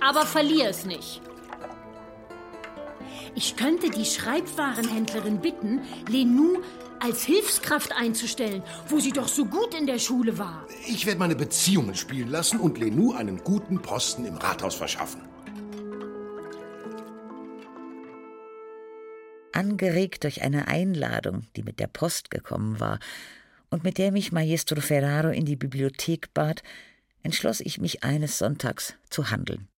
[0.00, 1.22] Aber verlier es nicht.
[3.34, 6.62] Ich könnte die Schreibwarenhändlerin bitten, Lenou
[7.00, 10.66] als Hilfskraft einzustellen, wo sie doch so gut in der Schule war.
[10.86, 15.22] Ich werde meine Beziehungen spielen lassen und Lenou einen guten Posten im Rathaus verschaffen.
[19.52, 23.00] Angeregt durch eine Einladung, die mit der Post gekommen war
[23.70, 26.62] und mit der mich Maestro Ferraro in die Bibliothek bat,
[27.22, 29.68] entschloss ich mich eines Sonntags zu handeln.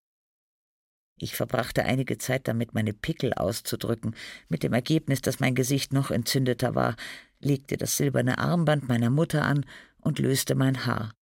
[1.24, 4.14] Ich verbrachte einige Zeit damit, meine Pickel auszudrücken,
[4.50, 6.96] mit dem Ergebnis, dass mein Gesicht noch entzündeter war,
[7.40, 9.64] legte das silberne Armband meiner Mutter an
[10.02, 11.14] und löste mein Haar.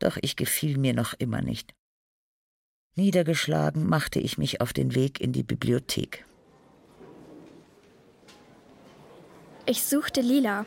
[0.00, 1.72] Doch ich gefiel mir noch immer nicht.
[2.94, 6.26] Niedergeschlagen machte ich mich auf den Weg in die Bibliothek.
[9.64, 10.66] Ich suchte Lila.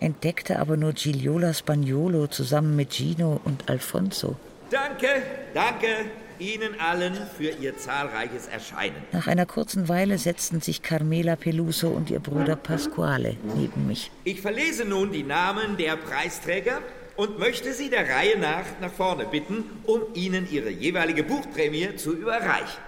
[0.00, 4.36] Entdeckte aber nur Gigliola Spagnolo zusammen mit Gino und Alfonso.
[4.70, 5.22] Danke,
[5.54, 6.10] danke
[6.42, 9.00] Ihnen allen für Ihr zahlreiches Erscheinen.
[9.12, 14.10] Nach einer kurzen Weile setzten sich Carmela Peluso und ihr Bruder Pasquale neben mich.
[14.24, 16.80] Ich verlese nun die Namen der Preisträger
[17.14, 22.12] und möchte Sie der Reihe nach nach vorne bitten, um Ihnen Ihre jeweilige Buchprämie zu
[22.12, 22.82] überreichen.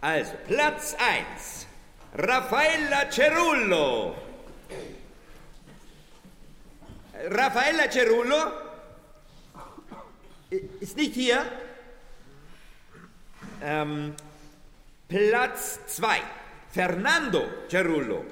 [0.00, 1.66] Also, Platz 1.
[2.16, 4.16] Raffaella Cerullo.
[7.30, 8.36] Raffaella Cerullo?
[10.80, 11.44] Ist nicht hier?
[13.66, 14.14] Ähm,
[15.08, 16.20] Platz 2.
[16.70, 18.26] Fernando Cerullo.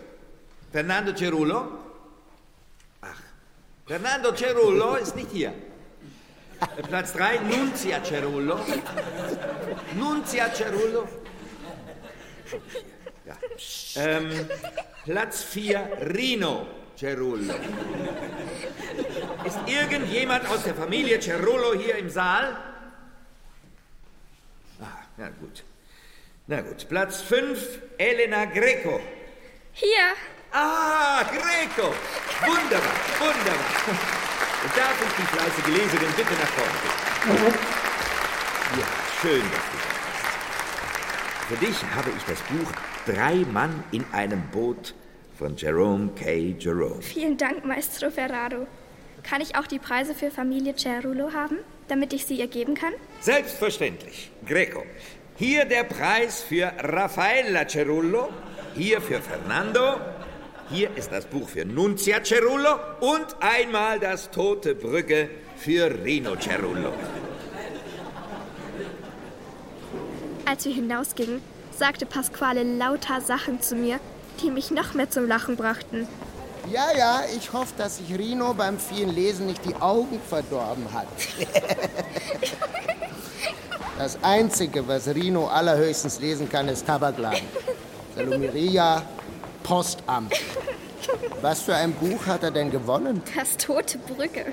[0.70, 1.68] Fernando Cerullo?
[3.00, 3.20] Ach,
[3.86, 5.54] Fernando Cerullo ist nicht hier.
[6.60, 8.60] Äh, Platz 3, Nunzia Cerullo.
[9.94, 11.08] Nunzia Cerullo.
[13.24, 13.36] Ja.
[13.96, 14.30] Ähm,
[15.04, 16.66] Platz 4, Rino
[16.98, 17.54] Cerullo.
[19.46, 22.71] Ist irgendjemand aus der Familie Cerullo hier im Saal?
[25.16, 25.62] Na gut.
[26.46, 29.00] Na gut, Platz 5, Elena Greco.
[29.72, 30.14] Hier.
[30.50, 31.94] Ah, Greco.
[32.44, 34.12] Wunderbar, wunderbar.
[34.76, 37.58] Darf ich die fleißige Leserin bitte nach vorne bitten?
[38.78, 38.86] Ja,
[39.20, 41.48] schön, dass du da bist.
[41.48, 42.72] Für dich habe ich das Buch
[43.06, 44.94] Drei Mann in einem Boot
[45.36, 46.54] von Jerome K.
[46.58, 47.02] Jerome.
[47.02, 48.66] Vielen Dank, Maestro Ferraro.
[49.24, 51.58] Kann ich auch die Preise für Familie Cerulo haben,
[51.92, 52.94] damit ich sie ihr geben kann?
[53.20, 54.30] Selbstverständlich.
[54.46, 54.82] Greco.
[55.36, 58.30] Hier der Preis für Raffaella Cerullo,
[58.74, 59.96] hier für Fernando,
[60.70, 66.94] hier ist das Buch für Nunzia Cerullo und einmal das Tote Brücke für Rino Cerullo.
[70.46, 71.42] Als wir hinausgingen,
[71.76, 74.00] sagte Pasquale lauter Sachen zu mir,
[74.42, 76.08] die mich noch mehr zum Lachen brachten.
[76.70, 81.06] Ja, ja, ich hoffe, dass sich Rino beim vielen Lesen nicht die Augen verdorben hat.
[83.98, 87.42] Das Einzige, was Rino allerhöchstens lesen kann, ist Tabakladen.
[88.16, 89.02] Salumeria,
[89.62, 90.32] Postamt.
[91.40, 93.22] Was für ein Buch hat er denn gewonnen?
[93.36, 94.46] Das Tote Brücke.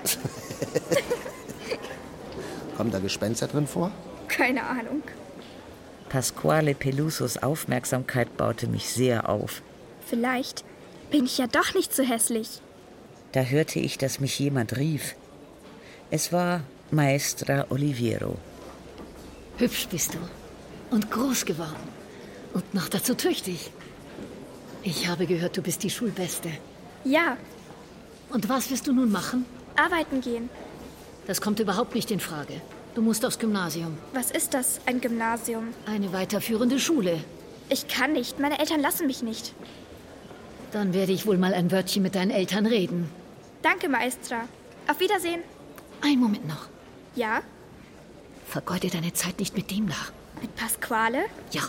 [2.77, 3.91] Kommen da Gespenster drin vor?
[4.27, 5.01] Keine Ahnung.
[6.09, 9.63] Pasquale Pelusos Aufmerksamkeit baute mich sehr auf.
[10.05, 10.63] Vielleicht
[11.09, 12.61] bin ich ja doch nicht so hässlich.
[13.31, 15.15] Da hörte ich, dass mich jemand rief.
[16.11, 18.37] Es war Maestra Oliviero.
[19.57, 20.17] Hübsch bist du.
[20.95, 21.87] Und groß geworden.
[22.53, 23.71] Und noch dazu tüchtig.
[24.81, 26.49] Ich habe gehört, du bist die Schulbeste.
[27.03, 27.37] Ja.
[28.29, 29.45] Und was wirst du nun machen?
[29.75, 30.49] Arbeiten gehen.
[31.27, 32.61] Das kommt überhaupt nicht in Frage.
[32.95, 33.97] Du musst aufs Gymnasium.
[34.13, 35.73] Was ist das, ein Gymnasium?
[35.85, 37.19] Eine weiterführende Schule.
[37.69, 38.39] Ich kann nicht.
[38.39, 39.53] Meine Eltern lassen mich nicht.
[40.71, 43.09] Dann werde ich wohl mal ein Wörtchen mit deinen Eltern reden.
[43.61, 44.47] Danke, Maestra.
[44.87, 45.41] Auf Wiedersehen.
[46.01, 46.67] Einen Moment noch.
[47.15, 47.41] Ja?
[48.45, 50.11] Vergeude deine Zeit nicht mit dem nach.
[50.41, 51.25] Mit Pasquale?
[51.51, 51.63] Ja.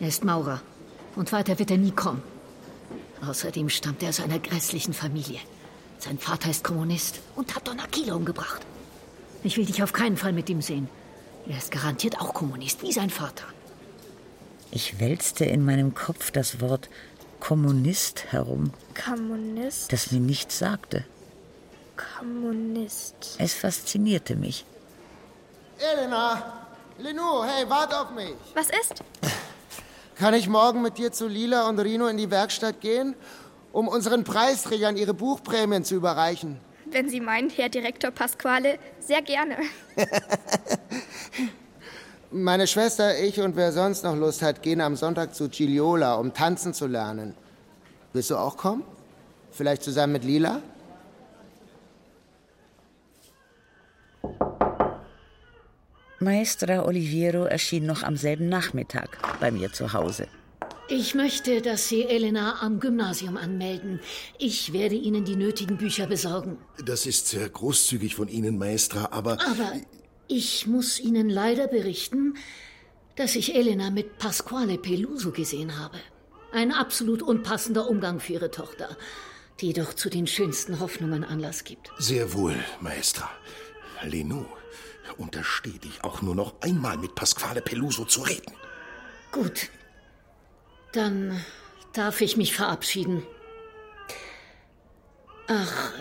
[0.00, 0.60] Er ist Maurer.
[1.14, 2.22] Und weiter wird er nie kommen.
[3.26, 5.40] Außerdem stammt er aus einer grässlichen Familie.
[5.98, 8.60] Sein Vater ist Kommunist und hat Don Aquila umgebracht.
[9.42, 10.88] Ich will dich auf keinen Fall mit ihm sehen.
[11.48, 13.44] Er ist garantiert auch Kommunist, wie sein Vater.
[14.70, 16.90] Ich wälzte in meinem Kopf das Wort
[17.40, 18.72] Kommunist herum,
[19.04, 19.92] Kommunist?
[19.92, 21.04] das mir nichts sagte.
[22.18, 23.36] Kommunist.
[23.38, 24.64] Es faszinierte mich.
[25.78, 26.66] Elena!
[26.98, 28.34] Lenou, hey, wart auf mich!
[28.54, 29.02] Was ist?
[30.16, 33.14] Kann ich morgen mit dir zu Lila und Rino in die Werkstatt gehen,
[33.72, 36.58] um unseren Preisträgern ihre Buchprämien zu überreichen?
[36.86, 39.58] Wenn Sie meinen, Herr Direktor Pasquale, sehr gerne.
[42.32, 46.34] Meine Schwester, ich und wer sonst noch Lust hat, gehen am Sonntag zu Giliola, um
[46.34, 47.34] tanzen zu lernen.
[48.12, 48.82] Willst du auch kommen?
[49.52, 50.60] Vielleicht zusammen mit Lila?
[56.18, 60.26] Maestra Oliviero erschien noch am selben Nachmittag bei mir zu Hause.
[60.88, 64.00] Ich möchte, dass Sie Elena am Gymnasium anmelden.
[64.38, 66.58] Ich werde Ihnen die nötigen Bücher besorgen.
[66.84, 69.32] Das ist sehr großzügig von Ihnen, Maestra, aber...
[69.32, 69.72] Aber
[70.28, 72.34] ich muss Ihnen leider berichten,
[73.16, 75.98] dass ich Elena mit Pasquale Peluso gesehen habe.
[76.52, 78.96] Ein absolut unpassender Umgang für Ihre Tochter,
[79.60, 81.90] die doch zu den schönsten Hoffnungen Anlass gibt.
[81.98, 83.30] Sehr wohl, Maestra.
[84.02, 84.44] Lenou,
[85.16, 88.52] untersteh dich auch nur noch einmal mit Pasquale Peluso zu reden.
[89.32, 89.70] Gut.
[90.92, 91.40] Dann
[91.92, 93.22] darf ich mich verabschieden.
[95.48, 95.92] Ach,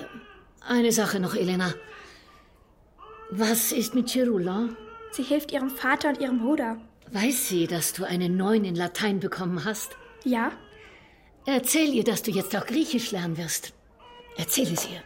[0.62, 1.74] eine Sache noch, Elena.
[3.32, 4.70] Was ist mit Cirula?
[5.12, 6.78] Sie hilft ihrem Vater und ihrem Bruder.
[7.12, 9.96] Weiß sie, dass du eine Neun in Latein bekommen hast?
[10.24, 10.52] Ja.
[11.46, 13.74] Erzähl ihr, dass du jetzt auch Griechisch lernen wirst.
[14.38, 15.02] Erzähl es ihr.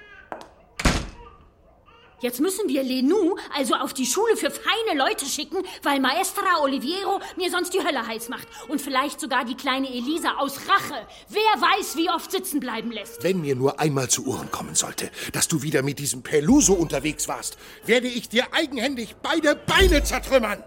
[2.21, 7.19] Jetzt müssen wir Lenou also auf die Schule für feine Leute schicken, weil Maestra Oliviero
[7.37, 8.47] mir sonst die Hölle heiß macht.
[8.67, 11.07] Und vielleicht sogar die kleine Elisa aus Rache.
[11.29, 13.23] Wer weiß, wie oft sitzen bleiben lässt.
[13.23, 17.27] Wenn mir nur einmal zu Ohren kommen sollte, dass du wieder mit diesem Peluso unterwegs
[17.27, 20.63] warst, werde ich dir eigenhändig beide Beine zertrümmern.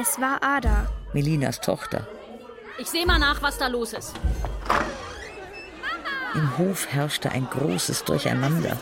[0.00, 0.90] Es war Ada.
[1.12, 2.08] Melinas Tochter.
[2.78, 4.14] Ich sehe mal nach, was da los ist.
[6.34, 8.76] Im Hof herrschte ein großes Durcheinander.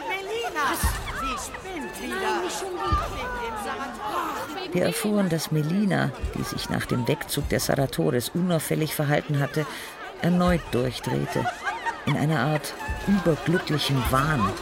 [4.72, 9.66] Wir erfuhren, dass Melina, die sich nach dem Wegzug der Saratores unauffällig verhalten hatte,
[10.20, 11.46] erneut durchdrehte.
[12.06, 12.74] In einer Art
[13.06, 14.52] überglücklichem Wahn.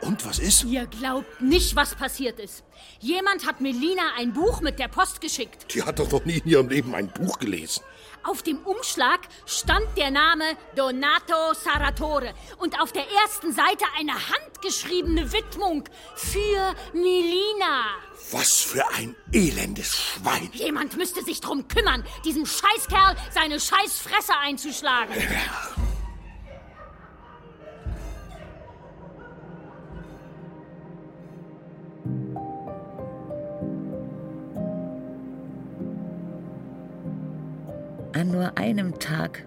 [0.00, 0.64] Und was ist?
[0.64, 2.64] Ihr glaubt nicht, was passiert ist.
[3.00, 5.74] Jemand hat Melina ein Buch mit der Post geschickt.
[5.74, 7.82] Die hat doch noch nie in ihrem Leben ein Buch gelesen.
[8.26, 15.32] Auf dem Umschlag stand der Name Donato Saratore und auf der ersten Seite eine handgeschriebene
[15.32, 15.84] Widmung
[16.16, 17.84] für Melina.
[18.32, 20.50] Was für ein elendes Schwein.
[20.54, 25.14] Jemand müsste sich drum kümmern, diesem Scheißkerl seine Scheißfresse einzuschlagen.
[38.16, 39.44] An nur einem Tag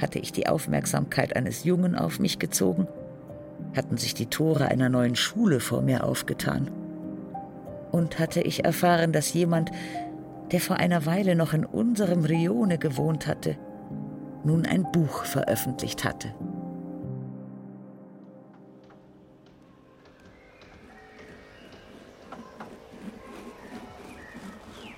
[0.00, 2.86] hatte ich die Aufmerksamkeit eines Jungen auf mich gezogen,
[3.74, 6.70] hatten sich die Tore einer neuen Schule vor mir aufgetan.
[7.90, 9.72] Und hatte ich erfahren, dass jemand,
[10.52, 13.56] der vor einer Weile noch in unserem Rione gewohnt hatte,
[14.44, 16.32] nun ein Buch veröffentlicht hatte.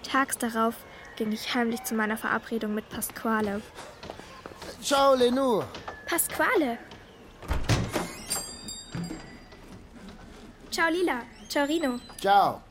[0.06, 0.74] Tags darauf
[1.16, 3.60] ging ich heimlich zu meiner Verabredung mit Pasquale.
[4.82, 5.62] Ciao, Lenou.
[6.06, 6.78] Pasquale!
[10.70, 11.22] Ciao, Lila.
[11.48, 11.98] Ciao, Rino.
[12.20, 12.62] Ciao.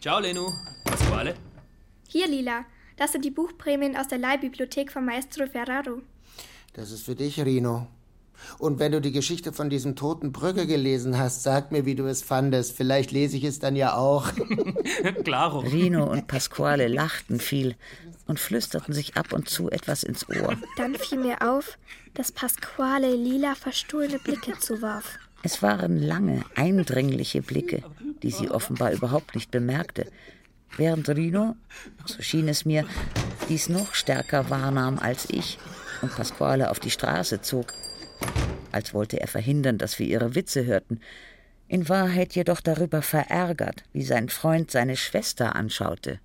[0.00, 0.46] Ciao, Lenu.
[0.84, 1.34] Pasquale.
[2.08, 2.66] Hier, Lila.
[2.96, 6.02] Das sind die Buchprämien aus der Leihbibliothek von Maestro Ferraro.
[6.74, 7.86] Das ist für dich, Rino.
[8.58, 12.06] Und wenn du die Geschichte von diesem toten Brücke gelesen hast, sag mir, wie du
[12.06, 12.76] es fandest.
[12.76, 14.30] Vielleicht lese ich es dann ja auch.
[15.24, 15.60] Claro.
[15.60, 17.76] Rino und Pasquale lachten viel
[18.26, 20.56] und flüsterten sich ab und zu etwas ins Ohr.
[20.76, 21.78] Dann fiel mir auf,
[22.14, 25.18] dass Pasquale lila verstohlene Blicke zuwarf.
[25.42, 27.82] Es waren lange, eindringliche Blicke,
[28.22, 30.10] die sie offenbar überhaupt nicht bemerkte,
[30.76, 31.56] während Rino,
[32.06, 32.86] so schien es mir,
[33.48, 35.58] dies noch stärker wahrnahm als ich
[36.00, 37.74] und Pasquale auf die Straße zog,
[38.74, 41.00] als wollte er verhindern, dass wir ihre Witze hörten,
[41.68, 46.20] in Wahrheit jedoch darüber verärgert, wie sein Freund seine Schwester anschaute.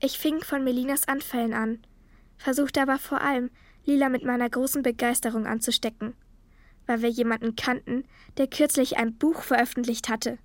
[0.00, 1.78] Ich fing von Melinas Anfällen an,
[2.36, 3.50] versuchte aber vor allem,
[3.84, 6.14] Lila mit meiner großen Begeisterung anzustecken,
[6.86, 8.04] weil wir jemanden kannten,
[8.36, 10.38] der kürzlich ein Buch veröffentlicht hatte.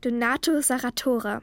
[0.00, 1.42] Donato Saratore.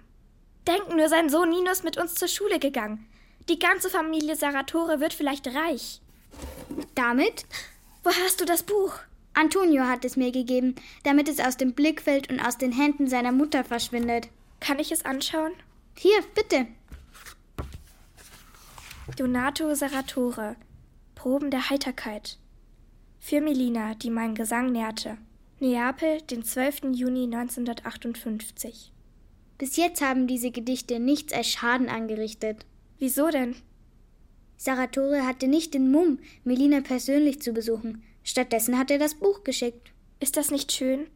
[0.67, 3.07] Denk nur, sein Sohn Nino ist mit uns zur Schule gegangen.
[3.47, 6.01] Die ganze Familie Saratore wird vielleicht reich.
[6.95, 7.45] Damit?
[8.03, 8.93] Wo hast du das Buch?
[9.33, 13.31] Antonio hat es mir gegeben, damit es aus dem Blickfeld und aus den Händen seiner
[13.31, 14.29] Mutter verschwindet.
[14.59, 15.51] Kann ich es anschauen?
[15.97, 16.67] Hier, bitte.
[19.17, 20.55] Donato Saratore.
[21.15, 22.37] Proben der Heiterkeit.
[23.19, 25.17] Für Melina, die meinen Gesang nährte.
[25.59, 26.93] Neapel, den 12.
[26.93, 28.93] Juni 1958.
[29.57, 32.65] Bis jetzt haben diese Gedichte nichts als Schaden angerichtet.
[32.97, 33.55] Wieso denn?
[34.61, 38.03] Saratore hatte nicht den Mumm, Melina persönlich zu besuchen.
[38.25, 39.93] Stattdessen hat er das Buch geschickt.
[40.19, 41.07] Ist das nicht schön?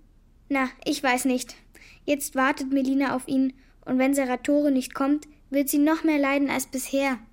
[0.48, 1.56] Na, ich weiß nicht.
[2.06, 3.52] Jetzt wartet Melina auf ihn,
[3.84, 7.20] und wenn Saratore nicht kommt, wird sie noch mehr leiden als bisher.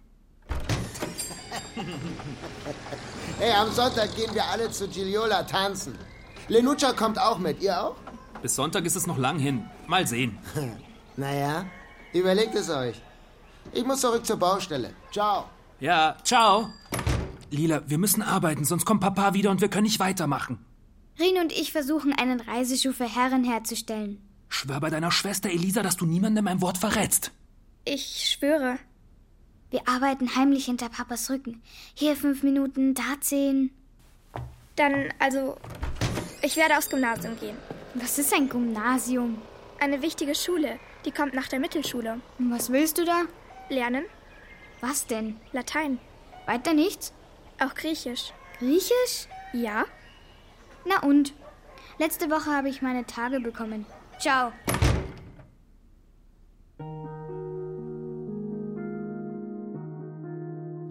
[3.38, 5.96] Hey, am Sonntag gehen wir alle zu Giliola tanzen.
[6.48, 7.62] Lenuccia kommt auch mit.
[7.62, 7.96] Ihr auch?
[8.42, 9.64] Bis Sonntag ist es noch lang hin.
[9.86, 10.36] Mal sehen.
[11.16, 11.64] Naja,
[12.12, 13.00] überlegt es euch.
[13.72, 14.94] Ich muss zurück zur Baustelle.
[15.10, 15.48] Ciao.
[15.80, 16.70] Ja, ciao.
[17.50, 20.58] Lila, wir müssen arbeiten, sonst kommt Papa wieder und wir können nicht weitermachen.
[21.18, 24.20] Rin und ich versuchen, einen Reiseschuh für Herren herzustellen.
[24.48, 27.32] Schwör bei deiner Schwester Elisa, dass du niemandem ein Wort verrätst.
[27.84, 28.78] Ich schwöre.
[29.70, 31.62] Wir arbeiten heimlich hinter Papas Rücken.
[31.94, 33.70] Hier fünf Minuten, da zehn.
[34.76, 35.56] Dann, also,
[36.42, 37.56] ich werde aufs Gymnasium gehen.
[37.94, 39.40] Was ist ein Gymnasium?
[39.80, 40.78] Eine wichtige Schule.
[41.04, 42.20] Die kommt nach der Mittelschule.
[42.38, 43.22] Und was willst du da?
[43.68, 44.04] Lernen.
[44.80, 45.36] Was denn?
[45.52, 45.98] Latein.
[46.46, 47.12] Weiter nichts?
[47.62, 48.32] Auch Griechisch.
[48.58, 49.28] Griechisch?
[49.52, 49.84] Ja.
[50.86, 51.34] Na und?
[51.98, 53.84] Letzte Woche habe ich meine Tage bekommen.
[54.18, 54.52] Ciao.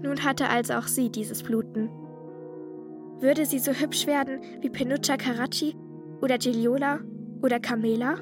[0.03, 1.89] Nun hatte also auch sie dieses Bluten.
[3.19, 5.75] Würde sie so hübsch werden wie Penuccia Caracci
[6.21, 6.99] oder Giliola
[7.41, 8.15] oder Carmela?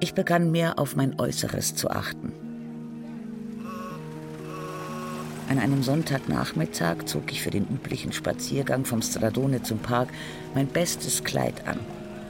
[0.00, 2.49] Ich begann mehr auf mein Äußeres zu achten.
[5.50, 10.08] An einem Sonntagnachmittag zog ich für den üblichen Spaziergang vom Stradone zum Park
[10.54, 11.80] mein bestes Kleid an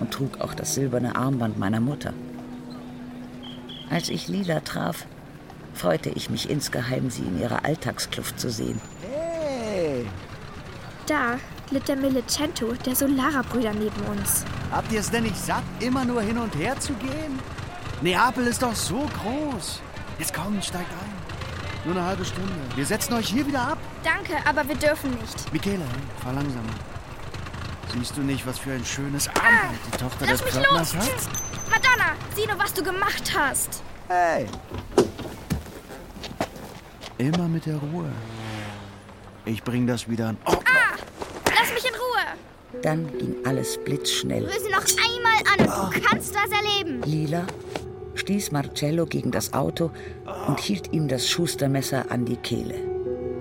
[0.00, 2.14] und trug auch das silberne Armband meiner Mutter.
[3.90, 5.04] Als ich Lila traf,
[5.74, 8.80] freute ich mich insgeheim, sie in ihrer Alltagskluft zu sehen.
[9.02, 10.06] Hey!
[11.06, 11.38] Da,
[11.72, 14.46] litt der Millicento der Solara-Brüder neben uns.
[14.70, 17.38] Habt ihr es denn nicht satt, immer nur hin und her zu gehen?
[18.00, 19.82] Neapel ist doch so groß.
[20.18, 21.09] Jetzt komm, steigt ein.
[21.84, 22.52] Nur eine halbe Stunde.
[22.76, 23.78] Wir setzen euch hier wieder ab.
[24.04, 25.52] Danke, aber wir dürfen nicht.
[25.52, 25.84] Michele,
[26.22, 26.68] fahr langsamer.
[27.92, 31.04] Siehst du nicht, was für ein schönes Armband die Tochter Lass des mich Pförtners los!
[31.04, 31.70] hat?
[31.70, 33.82] Madonna, sieh nur, was du gemacht hast.
[34.08, 34.46] Hey!
[37.18, 38.10] Immer mit der Ruhe.
[39.44, 40.36] Ich bring das wieder an.
[40.46, 40.96] Oh, Ah!
[41.46, 42.82] Lass mich in Ruhe!
[42.82, 44.44] Dann ging alles blitzschnell.
[44.44, 47.02] Rühre sie noch einmal an und du kannst was erleben.
[47.02, 47.44] Lila
[48.20, 49.90] stieß Marcello gegen das Auto
[50.46, 52.74] und hielt ihm das Schustermesser an die Kehle.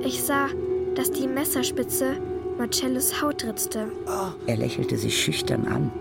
[0.02, 0.48] Ich sah,
[0.96, 2.18] dass die Messerspitze
[2.58, 3.92] Marcellos Haut ritzte.
[4.48, 5.92] Er lächelte sie schüchtern an.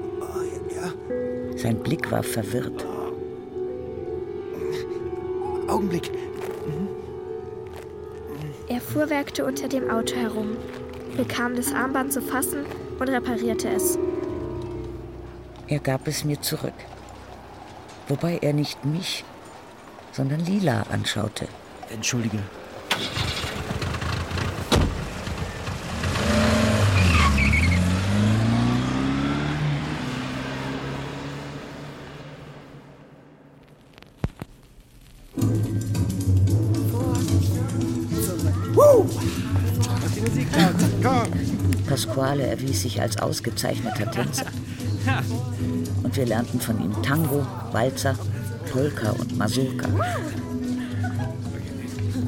[1.56, 2.86] Sein Blick war verwirrt.
[5.66, 6.10] Augenblick.
[8.68, 10.56] Er fuhrwerkte unter dem Auto herum,
[11.16, 12.64] bekam das Armband zu fassen
[12.98, 13.98] und reparierte es.
[15.66, 16.74] Er gab es mir zurück.
[18.08, 19.24] Wobei er nicht mich,
[20.12, 21.46] sondern Lila anschaute.
[21.90, 22.38] Entschuldige.
[41.86, 44.46] Pasquale erwies sich als ausgezeichneter Tänzer.
[46.08, 48.14] Und wir lernten von ihm Tango, Walzer,
[48.72, 49.86] Polka und Mazurka.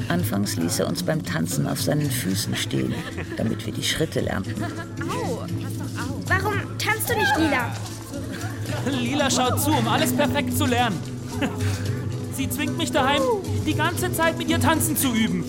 [0.07, 2.95] Anfangs ließ er uns beim Tanzen auf seinen Füßen stehen,
[3.39, 4.63] damit wir die Schritte lernten.
[6.27, 7.73] Warum tanzt du nicht, Lila?
[9.01, 11.01] Lila schaut zu, um alles perfekt zu lernen.
[12.35, 13.23] Sie zwingt mich daheim,
[13.65, 15.43] die ganze Zeit mit ihr tanzen zu üben.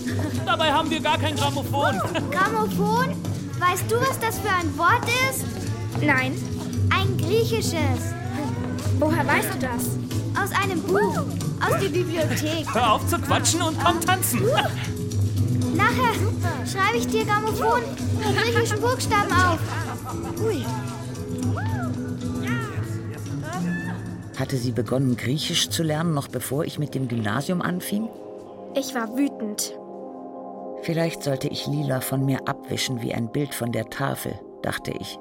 [0.46, 2.00] Dabei haben wir gar kein Grammophon.
[2.30, 3.14] Grammophon?
[3.58, 5.44] Weißt du, was das für ein Wort ist?
[6.02, 6.32] Nein.
[6.88, 8.14] Ein griechisches.
[9.02, 9.98] Woher weißt du das?
[10.40, 11.24] Aus einem Buch.
[11.60, 12.72] Aus der Bibliothek.
[12.72, 14.42] Hör auf zu quatschen und komm tanzen.
[15.74, 16.14] Nachher
[16.64, 19.58] schreibe ich dir Grammophon die griechischen Buchstaben auf.
[20.44, 20.64] Ui.
[24.38, 28.08] Hatte sie begonnen, Griechisch zu lernen, noch bevor ich mit dem Gymnasium anfing?
[28.76, 29.76] Ich war wütend.
[30.82, 35.18] Vielleicht sollte ich Lila von mir abwischen wie ein Bild von der Tafel, dachte ich.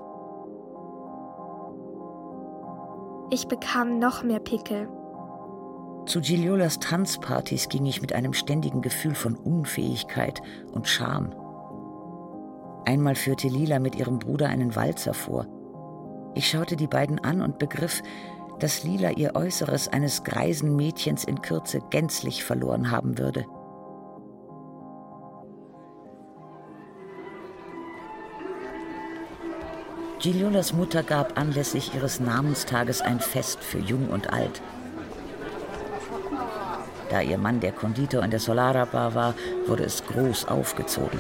[3.34, 4.90] Ich bekam noch mehr Pickel.
[6.06, 10.42] Zu Giliolas Tanzpartys ging ich mit einem ständigen Gefühl von Unfähigkeit
[10.74, 11.34] und Scham.
[12.86, 15.48] Einmal führte Lila mit ihrem Bruder einen Walzer vor.
[16.36, 18.04] Ich schaute die beiden an und begriff,
[18.60, 23.46] dass Lila ihr Äußeres eines greisen Mädchens in Kürze gänzlich verloren haben würde.
[30.22, 34.62] Giliolas Mutter gab anlässlich ihres Namenstages ein Fest für Jung und Alt.
[37.10, 39.34] Da ihr Mann der Konditor in der Solara Bar war,
[39.66, 41.20] wurde es groß aufgezogen.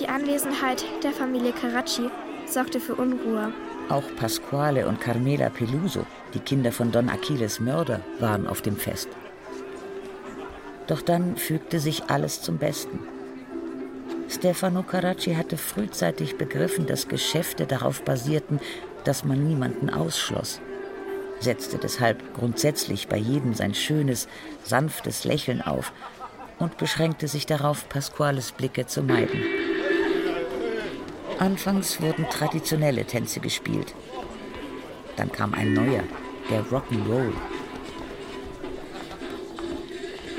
[0.00, 2.08] Die Anwesenheit der Familie Caracci
[2.46, 3.52] sorgte für Unruhe.
[3.90, 9.10] Auch Pasquale und Carmela Peluso, die Kinder von Don Achilles Mörder, waren auf dem Fest.
[10.86, 13.17] Doch dann fügte sich alles zum Besten.
[14.28, 18.60] Stefano Caracci hatte frühzeitig begriffen, dass Geschäfte darauf basierten,
[19.04, 20.60] dass man niemanden ausschloss,
[21.40, 24.28] setzte deshalb grundsätzlich bei jedem sein schönes,
[24.64, 25.92] sanftes Lächeln auf
[26.58, 29.42] und beschränkte sich darauf, Pasquales Blicke zu meiden.
[31.38, 33.94] Anfangs wurden traditionelle Tänze gespielt.
[35.16, 36.02] Dann kam ein neuer,
[36.50, 37.32] der Rock'n'Roll.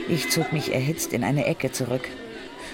[0.09, 2.09] Ich zog mich erhitzt in eine Ecke zurück.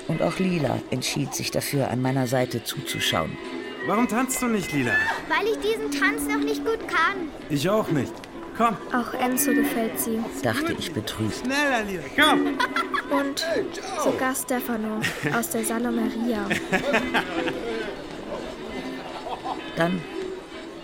[0.07, 3.37] Und auch Lila entschied sich dafür, an meiner Seite zuzuschauen.
[3.87, 4.93] Warum tanzt du nicht, Lila?
[5.29, 7.29] Weil ich diesen Tanz noch nicht gut kann.
[7.49, 8.13] Ich auch nicht.
[8.57, 8.77] Komm.
[8.93, 10.19] Auch Enzo gefällt sie.
[10.41, 11.35] Dachte ich betrübt.
[11.35, 12.57] Schneller, Lila, komm.
[13.19, 13.45] Und
[14.03, 15.01] sogar Stefano
[15.37, 16.47] aus der Salomeria.
[19.75, 20.01] Dann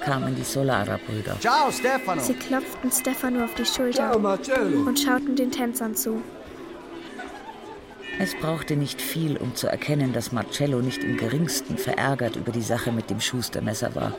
[0.01, 1.39] kamen die Solara-Brüder.
[1.39, 2.22] Ciao, Stefano.
[2.22, 4.11] Sie klopften Stefano auf die Schulter
[4.41, 6.22] Ciao, und schauten den Tänzern zu.
[8.22, 12.61] Es brauchte nicht viel, um zu erkennen, dass Marcello nicht im geringsten verärgert über die
[12.61, 14.13] Sache mit dem Schustermesser war.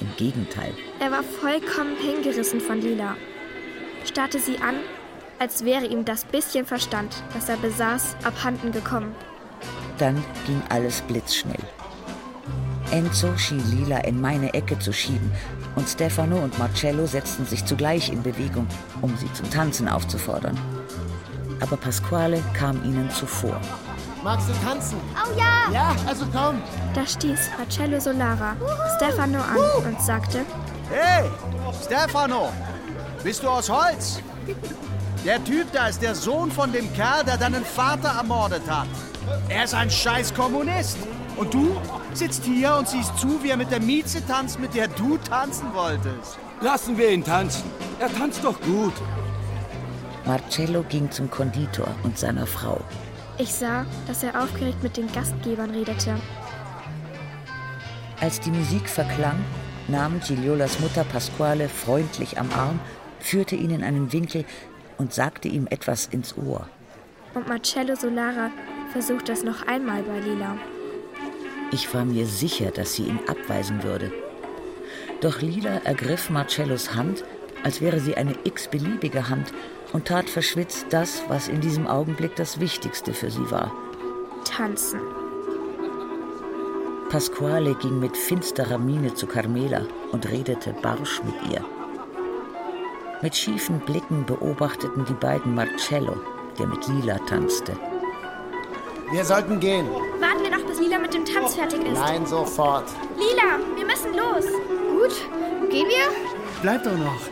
[0.00, 0.72] Im Gegenteil.
[0.98, 3.14] Er war vollkommen hingerissen von Lila.
[4.06, 4.76] Starrte sie an,
[5.38, 9.14] als wäre ihm das bisschen Verstand, das er besaß, abhanden gekommen.
[9.98, 11.64] Dann ging alles blitzschnell.
[12.92, 15.32] Enzo schien Lila in meine Ecke zu schieben
[15.74, 18.66] und Stefano und Marcello setzten sich zugleich in Bewegung,
[19.02, 20.58] um sie zum Tanzen aufzufordern.
[21.60, 23.60] Aber Pasquale kam ihnen zuvor.
[24.22, 24.98] Magst du tanzen?
[25.14, 25.72] Oh ja!
[25.72, 26.60] Ja, also komm.
[26.94, 28.56] Da stieß Marcello Solara
[28.96, 30.44] Stefano an und sagte:
[30.90, 31.30] Hey,
[31.84, 32.52] Stefano,
[33.22, 34.20] bist du aus Holz?
[35.24, 38.88] Der Typ da ist der Sohn von dem Kerl, der deinen Vater ermordet hat.
[39.48, 40.98] Er ist ein scheiß Kommunist.
[41.36, 41.76] Und du
[42.14, 45.74] sitzt hier und siehst zu, wie er mit der Mieze tanzt, mit der du tanzen
[45.74, 46.38] wolltest.
[46.60, 47.64] Lassen wir ihn tanzen.
[47.98, 48.94] Er tanzt doch gut.
[50.26, 52.80] Marcello ging zum Konditor und seiner Frau.
[53.38, 56.16] Ich sah, dass er aufgeregt mit den Gastgebern redete.
[58.20, 59.38] Als die Musik verklang,
[59.88, 62.80] nahm Giliolas Mutter Pasquale freundlich am Arm,
[63.20, 64.44] führte ihn in einen Winkel
[64.98, 66.66] und sagte ihm etwas ins Ohr.
[67.34, 68.50] Und Marcello Solara
[68.92, 70.56] versuchte es noch einmal bei Lila.
[71.70, 74.12] Ich war mir sicher, dass sie ihn abweisen würde.
[75.20, 77.22] Doch Lila ergriff Marcellos Hand,
[77.62, 79.52] als wäre sie eine x-beliebige Hand,
[79.96, 83.72] und tat verschwitzt das, was in diesem Augenblick das Wichtigste für sie war.
[84.44, 85.00] Tanzen.
[87.08, 91.64] Pasquale ging mit finsterer Miene zu Carmela und redete barsch mit ihr.
[93.22, 96.20] Mit schiefen Blicken beobachteten die beiden Marcello,
[96.58, 97.72] der mit Lila tanzte.
[99.10, 99.88] Wir sollten gehen.
[100.20, 101.94] Warten wir noch, bis Lila mit dem Tanz fertig ist.
[101.94, 102.84] Nein, sofort.
[103.16, 104.44] Lila, wir müssen los.
[104.90, 106.10] Gut, gehen wir?
[106.60, 107.22] Bleib doch noch.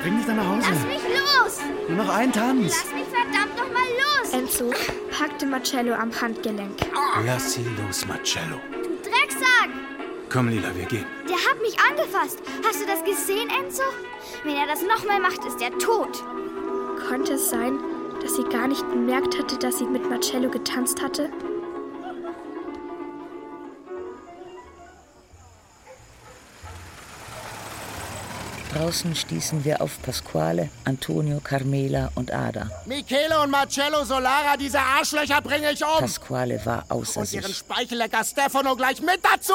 [0.00, 0.68] Bring dich dann nach Hause.
[0.70, 1.73] Lass mich los!
[1.88, 2.82] Nur noch ein Tanz.
[2.82, 3.86] Lass mich verdammt noch mal
[4.22, 4.32] los!
[4.32, 4.70] Enzo
[5.10, 6.78] packte Marcello am Handgelenk.
[7.24, 8.58] Lass sie los, Marcello.
[8.72, 9.70] Du Drecksack!
[10.30, 11.06] Komm, Lila, wir gehen.
[11.28, 12.40] Der hat mich angefasst.
[12.66, 13.82] Hast du das gesehen, Enzo?
[14.44, 16.22] Wenn er das nochmal macht, ist er tot.
[17.08, 17.78] Konnte es sein,
[18.22, 21.30] dass sie gar nicht bemerkt hatte, dass sie mit Marcello getanzt hatte?
[28.74, 32.68] Draußen stießen wir auf Pasquale, Antonio, Carmela und Ada.
[32.86, 36.00] Michele und Marcello Solara, diese Arschlöcher bringe ich um.
[36.00, 37.40] Pasquale war außer Und sich.
[37.40, 39.52] ihren Speichellecker Stefano gleich mit dazu.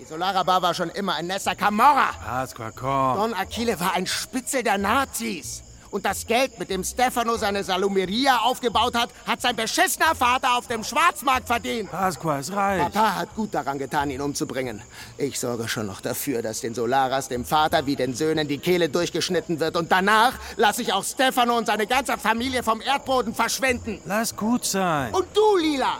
[0.00, 2.10] Die Solara Bar war schon immer ein Nessa Camorra.
[2.24, 3.16] Pasqua, komm.
[3.16, 5.62] Don Achille war ein Spitzel der Nazis.
[5.92, 10.66] Und das Geld, mit dem Stefano seine Salumeria aufgebaut hat, hat sein beschissener Vater auf
[10.66, 11.90] dem Schwarzmarkt verdient.
[11.90, 12.94] Pasqua, es reicht.
[12.94, 14.80] Papa hat gut daran getan, ihn umzubringen.
[15.18, 18.88] Ich sorge schon noch dafür, dass den Solaras, dem Vater wie den Söhnen, die Kehle
[18.88, 19.76] durchgeschnitten wird.
[19.76, 24.00] Und danach lasse ich auch Stefano und seine ganze Familie vom Erdboden verschwinden.
[24.06, 25.12] Lass gut sein.
[25.12, 25.98] Und du, Lila,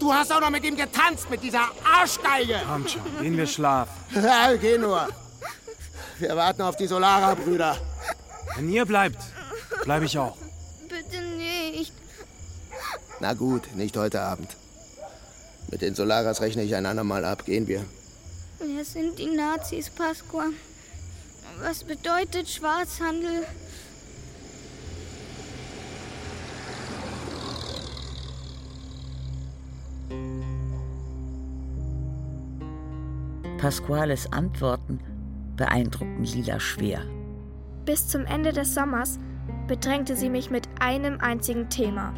[0.00, 2.56] du hast auch noch mit ihm getanzt, mit dieser Arschgeige.
[2.68, 3.92] Komm schon, gehen wir schlafen.
[4.20, 5.06] Ja, geh nur.
[6.18, 7.76] Wir warten auf die Solara-Brüder.
[8.58, 9.22] Wenn ihr bleibt,
[9.84, 10.36] bleibe ich auch.
[10.88, 11.92] Bitte nicht.
[13.20, 14.48] Na gut, nicht heute Abend.
[15.70, 17.44] Mit den Solaras rechne ich ein andermal ab.
[17.44, 17.84] Gehen wir.
[18.58, 20.46] Wer sind die Nazis, Pasqua?
[21.60, 23.46] Was bedeutet Schwarzhandel?
[33.58, 34.98] Pasquales Antworten
[35.56, 37.04] beeindruckten Lila schwer.
[37.88, 39.18] Bis zum Ende des Sommers
[39.66, 42.12] bedrängte sie mich mit einem einzigen Thema.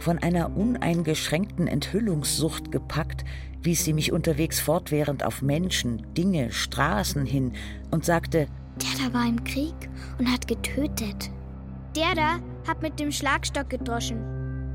[0.00, 3.24] Von einer uneingeschränkten Enthüllungssucht gepackt,
[3.62, 7.52] wies sie mich unterwegs fortwährend auf Menschen, Dinge, Straßen hin
[7.92, 8.48] und sagte,
[8.82, 9.76] Der da war im Krieg
[10.18, 11.30] und hat getötet.
[11.94, 14.18] Der da hat mit dem Schlagstock gedroschen.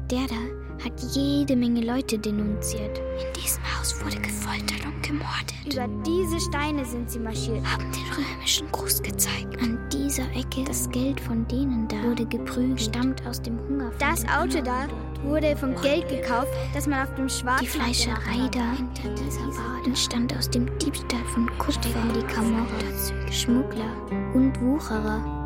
[0.09, 2.97] Der da hat jede Menge Leute denunziert.
[2.97, 5.53] In diesem Haus wurde gefoltert und gemordet.
[5.65, 7.65] Über diese Steine sind sie marschiert.
[7.65, 9.61] Haben den römischen Gruß gezeigt.
[9.61, 12.81] An dieser Ecke das Geld von denen da wurde geprügelt.
[12.81, 13.91] Stammt aus dem Hunger.
[13.99, 14.87] Das Auto da
[15.23, 17.65] wurde vom Geld gekauft, das man auf dem Schwarzen...
[17.65, 21.89] Die Fleischerei da hinter dieser Bar entstand aus dem Diebstahl von Kupfer.
[22.15, 23.91] die Kamorra, Schmuggler
[24.33, 25.44] und Wucherer.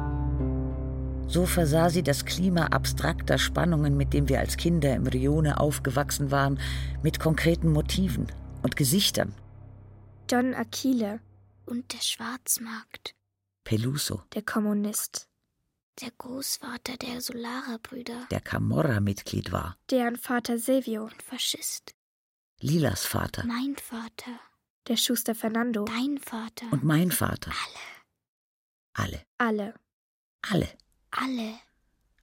[1.30, 6.32] So versah sie das Klima abstrakter Spannungen, mit dem wir als Kinder im Rione aufgewachsen
[6.32, 6.60] waren,
[7.04, 8.28] mit konkreten Motiven
[8.64, 9.34] und Gesichtern.
[10.28, 11.20] Don Achille,
[11.66, 13.14] Und der Schwarzmarkt.
[13.64, 15.28] Peluso, der Kommunist,
[16.02, 18.26] Der Großvater der Solara-Brüder.
[18.32, 21.94] der Camorra-Mitglied war, deren Vater Silvio, Und Faschist.
[22.60, 24.40] Lilas Vater Mein Vater.
[24.88, 26.66] der Schuster Fernando, Dein Vater.
[26.72, 27.52] und mein Vater.
[28.98, 29.24] Alle, alle.
[29.38, 29.74] alle,
[30.52, 30.68] Alle.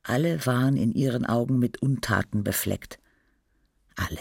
[0.03, 2.99] Alle waren in ihren Augen mit Untaten befleckt.
[3.97, 4.21] Alle.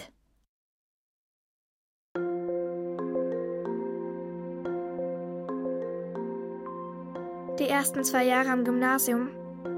[7.59, 9.29] Die ersten zwei Jahre am Gymnasium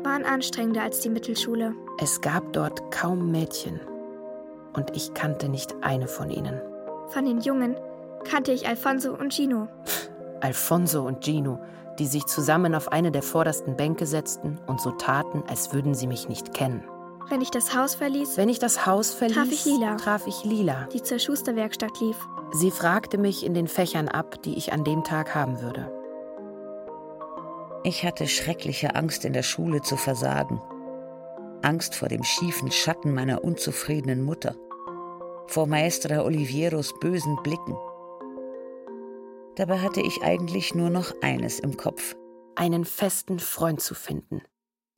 [0.04, 1.76] waren anstrengender als die Mittelschule.
[2.02, 3.80] Es gab dort kaum Mädchen.
[4.74, 6.60] Und ich kannte nicht eine von ihnen.
[7.10, 7.76] Von den Jungen
[8.24, 9.68] kannte ich Alfonso und Gino.
[10.42, 11.60] Alfonso und Gino,
[12.00, 16.08] die sich zusammen auf eine der vordersten Bänke setzten und so taten, als würden sie
[16.08, 16.84] mich nicht kennen.
[17.30, 20.44] Wenn ich das Haus verließ, Wenn ich das Haus verließ, traf ich Lila, traf ich
[20.46, 20.88] Lila.
[20.94, 22.18] die zur Schusterwerkstatt lief.
[22.54, 25.92] Sie fragte mich in den Fächern ab, die ich an dem Tag haben würde.
[27.84, 30.62] Ich hatte schreckliche Angst, in der Schule zu versagen.
[31.62, 34.56] Angst vor dem schiefen Schatten meiner unzufriedenen Mutter.
[35.48, 37.76] Vor Maestra Olivieros bösen Blicken.
[39.58, 42.16] Dabei hatte ich eigentlich nur noch eines im Kopf.
[42.56, 44.44] Einen festen Freund zu finden,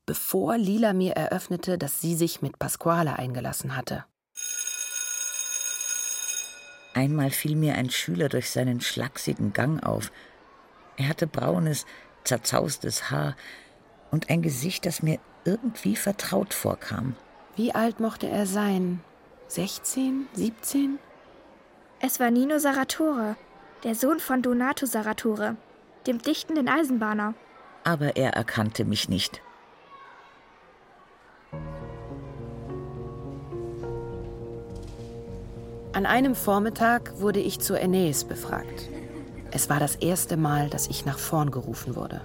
[0.06, 4.04] bevor Lila mir eröffnete, dass sie sich mit Pasquale eingelassen hatte.
[6.94, 10.12] Einmal fiel mir ein Schüler durch seinen schlachsigen Gang auf.
[10.98, 11.86] Er hatte braunes,
[12.26, 13.38] zerzaustes Haar
[14.12, 17.16] und ein Gesicht, das mir irgendwie vertraut vorkam.
[17.56, 19.02] Wie alt mochte er sein?
[19.48, 20.28] 16?
[20.34, 21.00] 17?
[22.02, 23.38] Es war Nino Saratore,
[23.84, 25.56] der Sohn von Donato Saratore,
[26.06, 27.34] dem dichtenden Eisenbahner.
[27.84, 29.42] Aber er erkannte mich nicht.
[35.94, 38.90] An einem Vormittag wurde ich zur Aeneis befragt.
[39.52, 42.22] Es war das erste Mal, dass ich nach vorn gerufen wurde.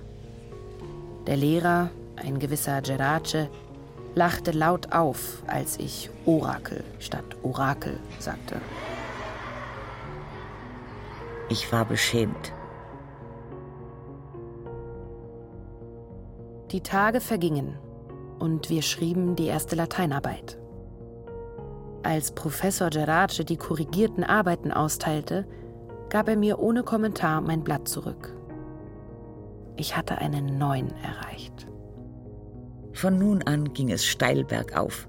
[1.27, 3.49] Der Lehrer, ein gewisser Gerace,
[4.15, 8.61] lachte laut auf, als ich Orakel statt Orakel sagte.
[11.49, 12.53] Ich war beschämt.
[16.71, 17.79] Die Tage vergingen
[18.39, 20.59] und wir schrieben die erste Lateinarbeit.
[22.03, 25.47] Als Professor Gerace die korrigierten Arbeiten austeilte,
[26.11, 28.37] gab er mir ohne Kommentar mein Blatt zurück.
[29.77, 31.67] Ich hatte einen Neun erreicht.
[32.93, 35.09] Von nun an ging es steil bergauf.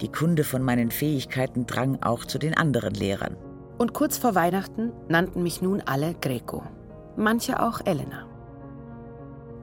[0.00, 3.36] Die Kunde von meinen Fähigkeiten drang auch zu den anderen Lehrern.
[3.78, 6.62] Und kurz vor Weihnachten nannten mich nun alle Greco,
[7.16, 8.26] manche auch Elena.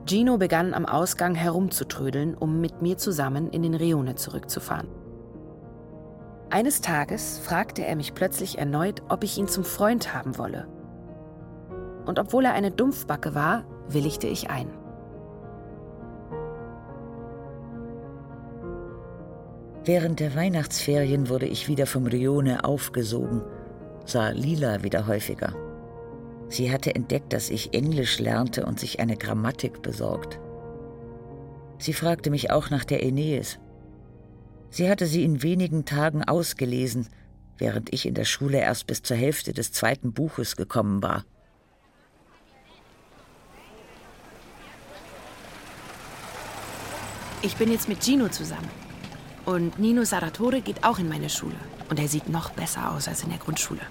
[0.05, 4.87] Gino begann am Ausgang herumzutrödeln, um mit mir zusammen in den Rione zurückzufahren.
[6.49, 10.67] Eines Tages fragte er mich plötzlich erneut, ob ich ihn zum Freund haben wolle.
[12.05, 14.67] Und obwohl er eine Dumpfbacke war, willigte ich ein.
[19.85, 23.41] Während der Weihnachtsferien wurde ich wieder vom Rione aufgesogen,
[24.05, 25.55] sah Lila wieder häufiger.
[26.49, 30.39] Sie hatte entdeckt, dass ich Englisch lernte und sich eine Grammatik besorgt.
[31.79, 33.59] Sie fragte mich auch nach der Aeneis.
[34.69, 37.07] Sie hatte sie in wenigen Tagen ausgelesen,
[37.57, 41.25] während ich in der Schule erst bis zur Hälfte des zweiten Buches gekommen war.
[47.41, 48.82] Ich bin jetzt mit Gino zusammen.
[49.45, 51.55] Und Nino Saratore geht auch in meine Schule.
[51.89, 53.81] Und er sieht noch besser aus als in der Grundschule.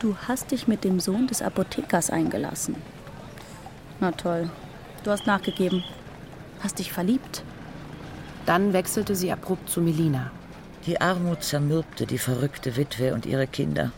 [0.00, 2.76] Du hast dich mit dem Sohn des Apothekers eingelassen.
[4.00, 4.50] Na toll.
[5.04, 5.84] Du hast nachgegeben.
[6.60, 7.42] Hast dich verliebt.
[8.44, 10.30] Dann wechselte sie abrupt zu Melina.
[10.86, 13.92] Die Armut zermürbte die verrückte Witwe und ihre Kinder.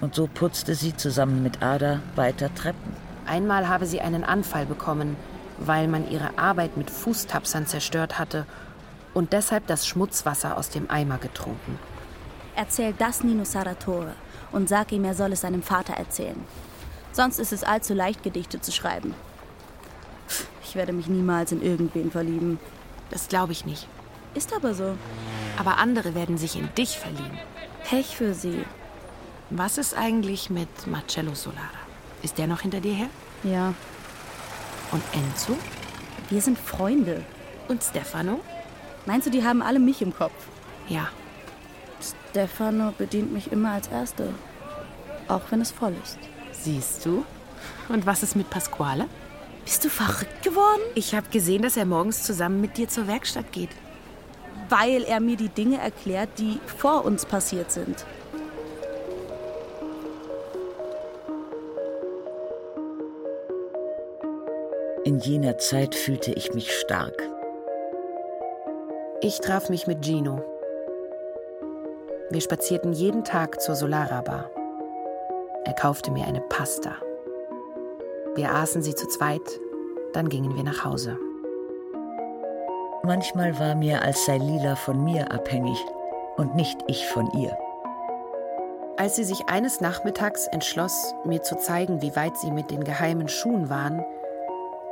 [0.00, 2.96] Und so putzte sie zusammen mit Ada weiter Treppen.
[3.26, 5.16] Einmal habe sie einen Anfall bekommen,
[5.58, 8.46] weil man ihre Arbeit mit Fußtapsern zerstört hatte
[9.14, 11.78] und deshalb das Schmutzwasser aus dem Eimer getrunken.
[12.54, 14.14] Erzähl das Nino Saratore
[14.52, 16.42] und sag ihm, er soll es seinem Vater erzählen.
[17.12, 19.14] Sonst ist es allzu leicht, Gedichte zu schreiben.
[20.64, 22.58] Ich werde mich niemals in irgendwen verlieben.
[23.10, 23.86] Das glaube ich nicht.
[24.34, 24.96] Ist aber so.
[25.58, 27.38] Aber andere werden sich in dich verlieben.
[27.84, 28.64] Pech für sie.
[29.50, 31.68] Was ist eigentlich mit Marcello Solara?
[32.22, 33.08] Ist der noch hinter dir her?
[33.42, 33.74] Ja.
[34.92, 35.58] Und Enzo?
[36.30, 37.22] Wir sind Freunde.
[37.68, 38.40] Und Stefano?
[39.06, 40.32] Meinst du, die haben alle mich im Kopf?
[40.88, 41.08] Ja.
[42.30, 44.28] Stefano bedient mich immer als Erste.
[45.28, 46.18] Auch wenn es voll ist.
[46.52, 47.24] Siehst du?
[47.88, 49.06] Und was ist mit Pasquale?
[49.64, 50.82] Bist du verrückt geworden?
[50.94, 53.70] Ich habe gesehen, dass er morgens zusammen mit dir zur Werkstatt geht.
[54.68, 58.04] Weil er mir die Dinge erklärt, die vor uns passiert sind.
[65.04, 67.31] In jener Zeit fühlte ich mich stark.
[69.24, 70.42] Ich traf mich mit Gino.
[72.30, 74.50] Wir spazierten jeden Tag zur Solara Bar.
[75.64, 76.96] Er kaufte mir eine Pasta.
[78.34, 79.60] Wir aßen sie zu zweit,
[80.12, 81.16] dann gingen wir nach Hause.
[83.04, 85.78] Manchmal war mir, als sei Lila von mir abhängig
[86.36, 87.56] und nicht ich von ihr.
[88.96, 93.28] Als sie sich eines Nachmittags entschloss, mir zu zeigen, wie weit sie mit den geheimen
[93.28, 94.04] Schuhen waren,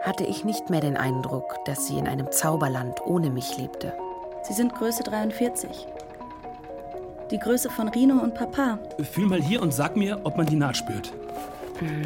[0.03, 3.93] hatte ich nicht mehr den Eindruck, dass sie in einem Zauberland ohne mich lebte.
[4.43, 5.71] Sie sind Größe 43.
[7.31, 8.79] Die Größe von Rino und Papa.
[9.13, 11.13] Fühl mal hier und sag mir, ob man die nachspürt.
[11.79, 12.03] Hm,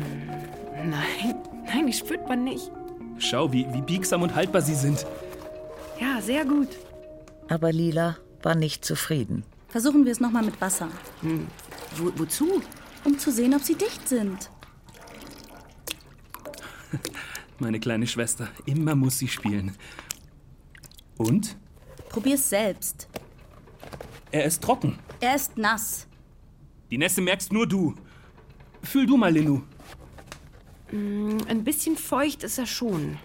[0.90, 1.34] nein,
[1.66, 2.70] nein, die spürt man nicht.
[3.18, 5.06] Schau, wie, wie biegsam und haltbar sie sind.
[6.00, 6.68] Ja, sehr gut.
[7.48, 9.44] Aber Lila war nicht zufrieden.
[9.68, 10.88] Versuchen wir es nochmal mit Wasser.
[11.20, 11.46] Hm.
[11.96, 12.62] Wo, wozu?
[13.04, 14.50] Um zu sehen, ob sie dicht sind.
[17.58, 19.72] Meine kleine Schwester, immer muss sie spielen.
[21.16, 21.56] Und?
[22.14, 23.08] Probier's selbst.
[24.30, 25.00] Er ist trocken.
[25.18, 26.06] Er ist nass.
[26.88, 27.96] Die Nässe merkst nur du.
[28.84, 29.62] Fühl du mal, Linu.
[30.92, 33.18] Mm, ein bisschen feucht ist er schon.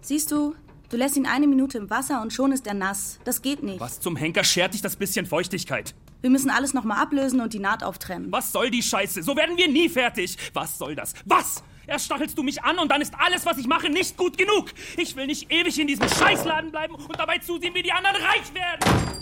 [0.00, 0.56] Siehst du,
[0.88, 3.20] du lässt ihn eine Minute im Wasser und schon ist er nass.
[3.22, 3.78] Das geht nicht.
[3.78, 5.94] Was zum Henker schert dich das bisschen Feuchtigkeit?
[6.20, 8.32] Wir müssen alles nochmal ablösen und die Naht auftrennen.
[8.32, 9.22] Was soll die Scheiße?
[9.22, 10.36] So werden wir nie fertig.
[10.52, 11.14] Was soll das?
[11.26, 11.62] Was?
[11.86, 14.70] Erst stachelst du mich an und dann ist alles, was ich mache, nicht gut genug.
[14.96, 18.54] Ich will nicht ewig in diesem Scheißladen bleiben und dabei zusehen, wie die anderen reich
[18.54, 19.12] werden.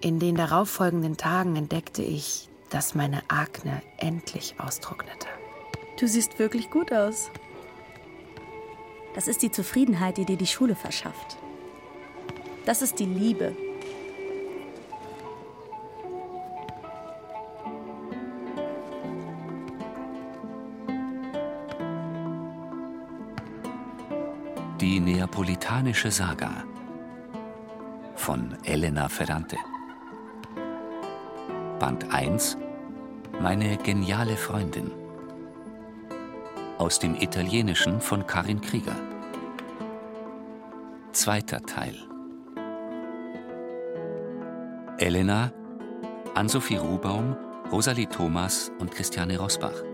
[0.00, 5.28] In den darauffolgenden Tagen entdeckte ich, dass meine Akne endlich austrocknete.
[6.00, 7.30] Du siehst wirklich gut aus.
[9.14, 11.36] Das ist die Zufriedenheit, die dir die Schule verschafft.
[12.64, 13.54] Das ist die Liebe.
[24.82, 26.64] Die neapolitanische Saga
[28.16, 29.56] von Elena Ferrante.
[31.78, 32.58] Band 1
[33.40, 34.90] Meine geniale Freundin.
[36.78, 38.96] Aus dem Italienischen von Karin Krieger.
[41.12, 41.94] Zweiter Teil.
[44.98, 45.52] Elena,
[46.34, 47.36] Ann-Sophie Rubaum,
[47.70, 49.84] Rosalie Thomas und Christiane Rosbach.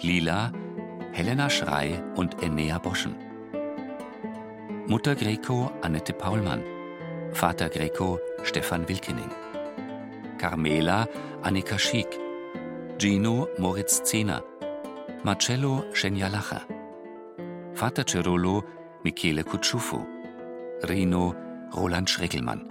[0.00, 0.50] Lila,
[1.12, 3.31] Helena Schrei und Enea Boschen.
[4.86, 6.62] Mutter Greco Annette Paulmann.
[7.32, 9.30] Vater Greco Stefan Wilkening.
[10.38, 11.08] Carmela
[11.42, 12.18] Annika Schick.
[12.98, 14.42] Gino Moritz Zehner.
[15.22, 16.62] Marcello Schenja Lacher.
[17.74, 18.64] Vater Cerullo
[19.04, 20.04] Michele Kutschufu.
[20.88, 21.34] Rino
[21.76, 22.68] Roland Schregelmann.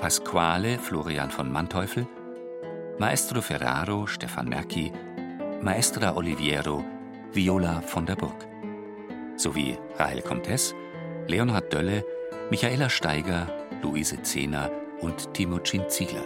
[0.00, 2.06] Pasquale Florian von Manteuffel.
[2.98, 4.92] Maestro Ferraro Stefan Merki.
[5.62, 6.84] Maestra Oliviero
[7.32, 8.46] Viola von der Burg.
[9.36, 10.74] Sowie Rahel Comtes,
[11.28, 12.04] Leonhard Dölle,
[12.50, 13.48] Michaela Steiger,
[13.82, 14.70] Luise Zehner
[15.00, 16.24] und Timocin Ziegler.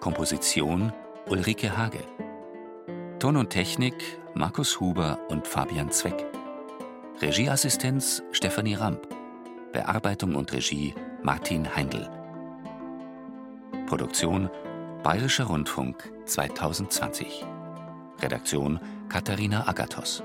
[0.00, 0.92] Komposition
[1.28, 2.00] Ulrike Hage.
[3.20, 3.94] Ton und Technik
[4.34, 6.26] Markus Huber und Fabian Zweck.
[7.20, 9.06] Regieassistenz Stefanie Ramp.
[9.72, 12.10] Bearbeitung und Regie Martin Heindl.
[13.86, 14.50] Produktion
[15.04, 17.44] Bayerischer Rundfunk 2020.
[18.20, 20.24] Redaktion Katharina Agathos.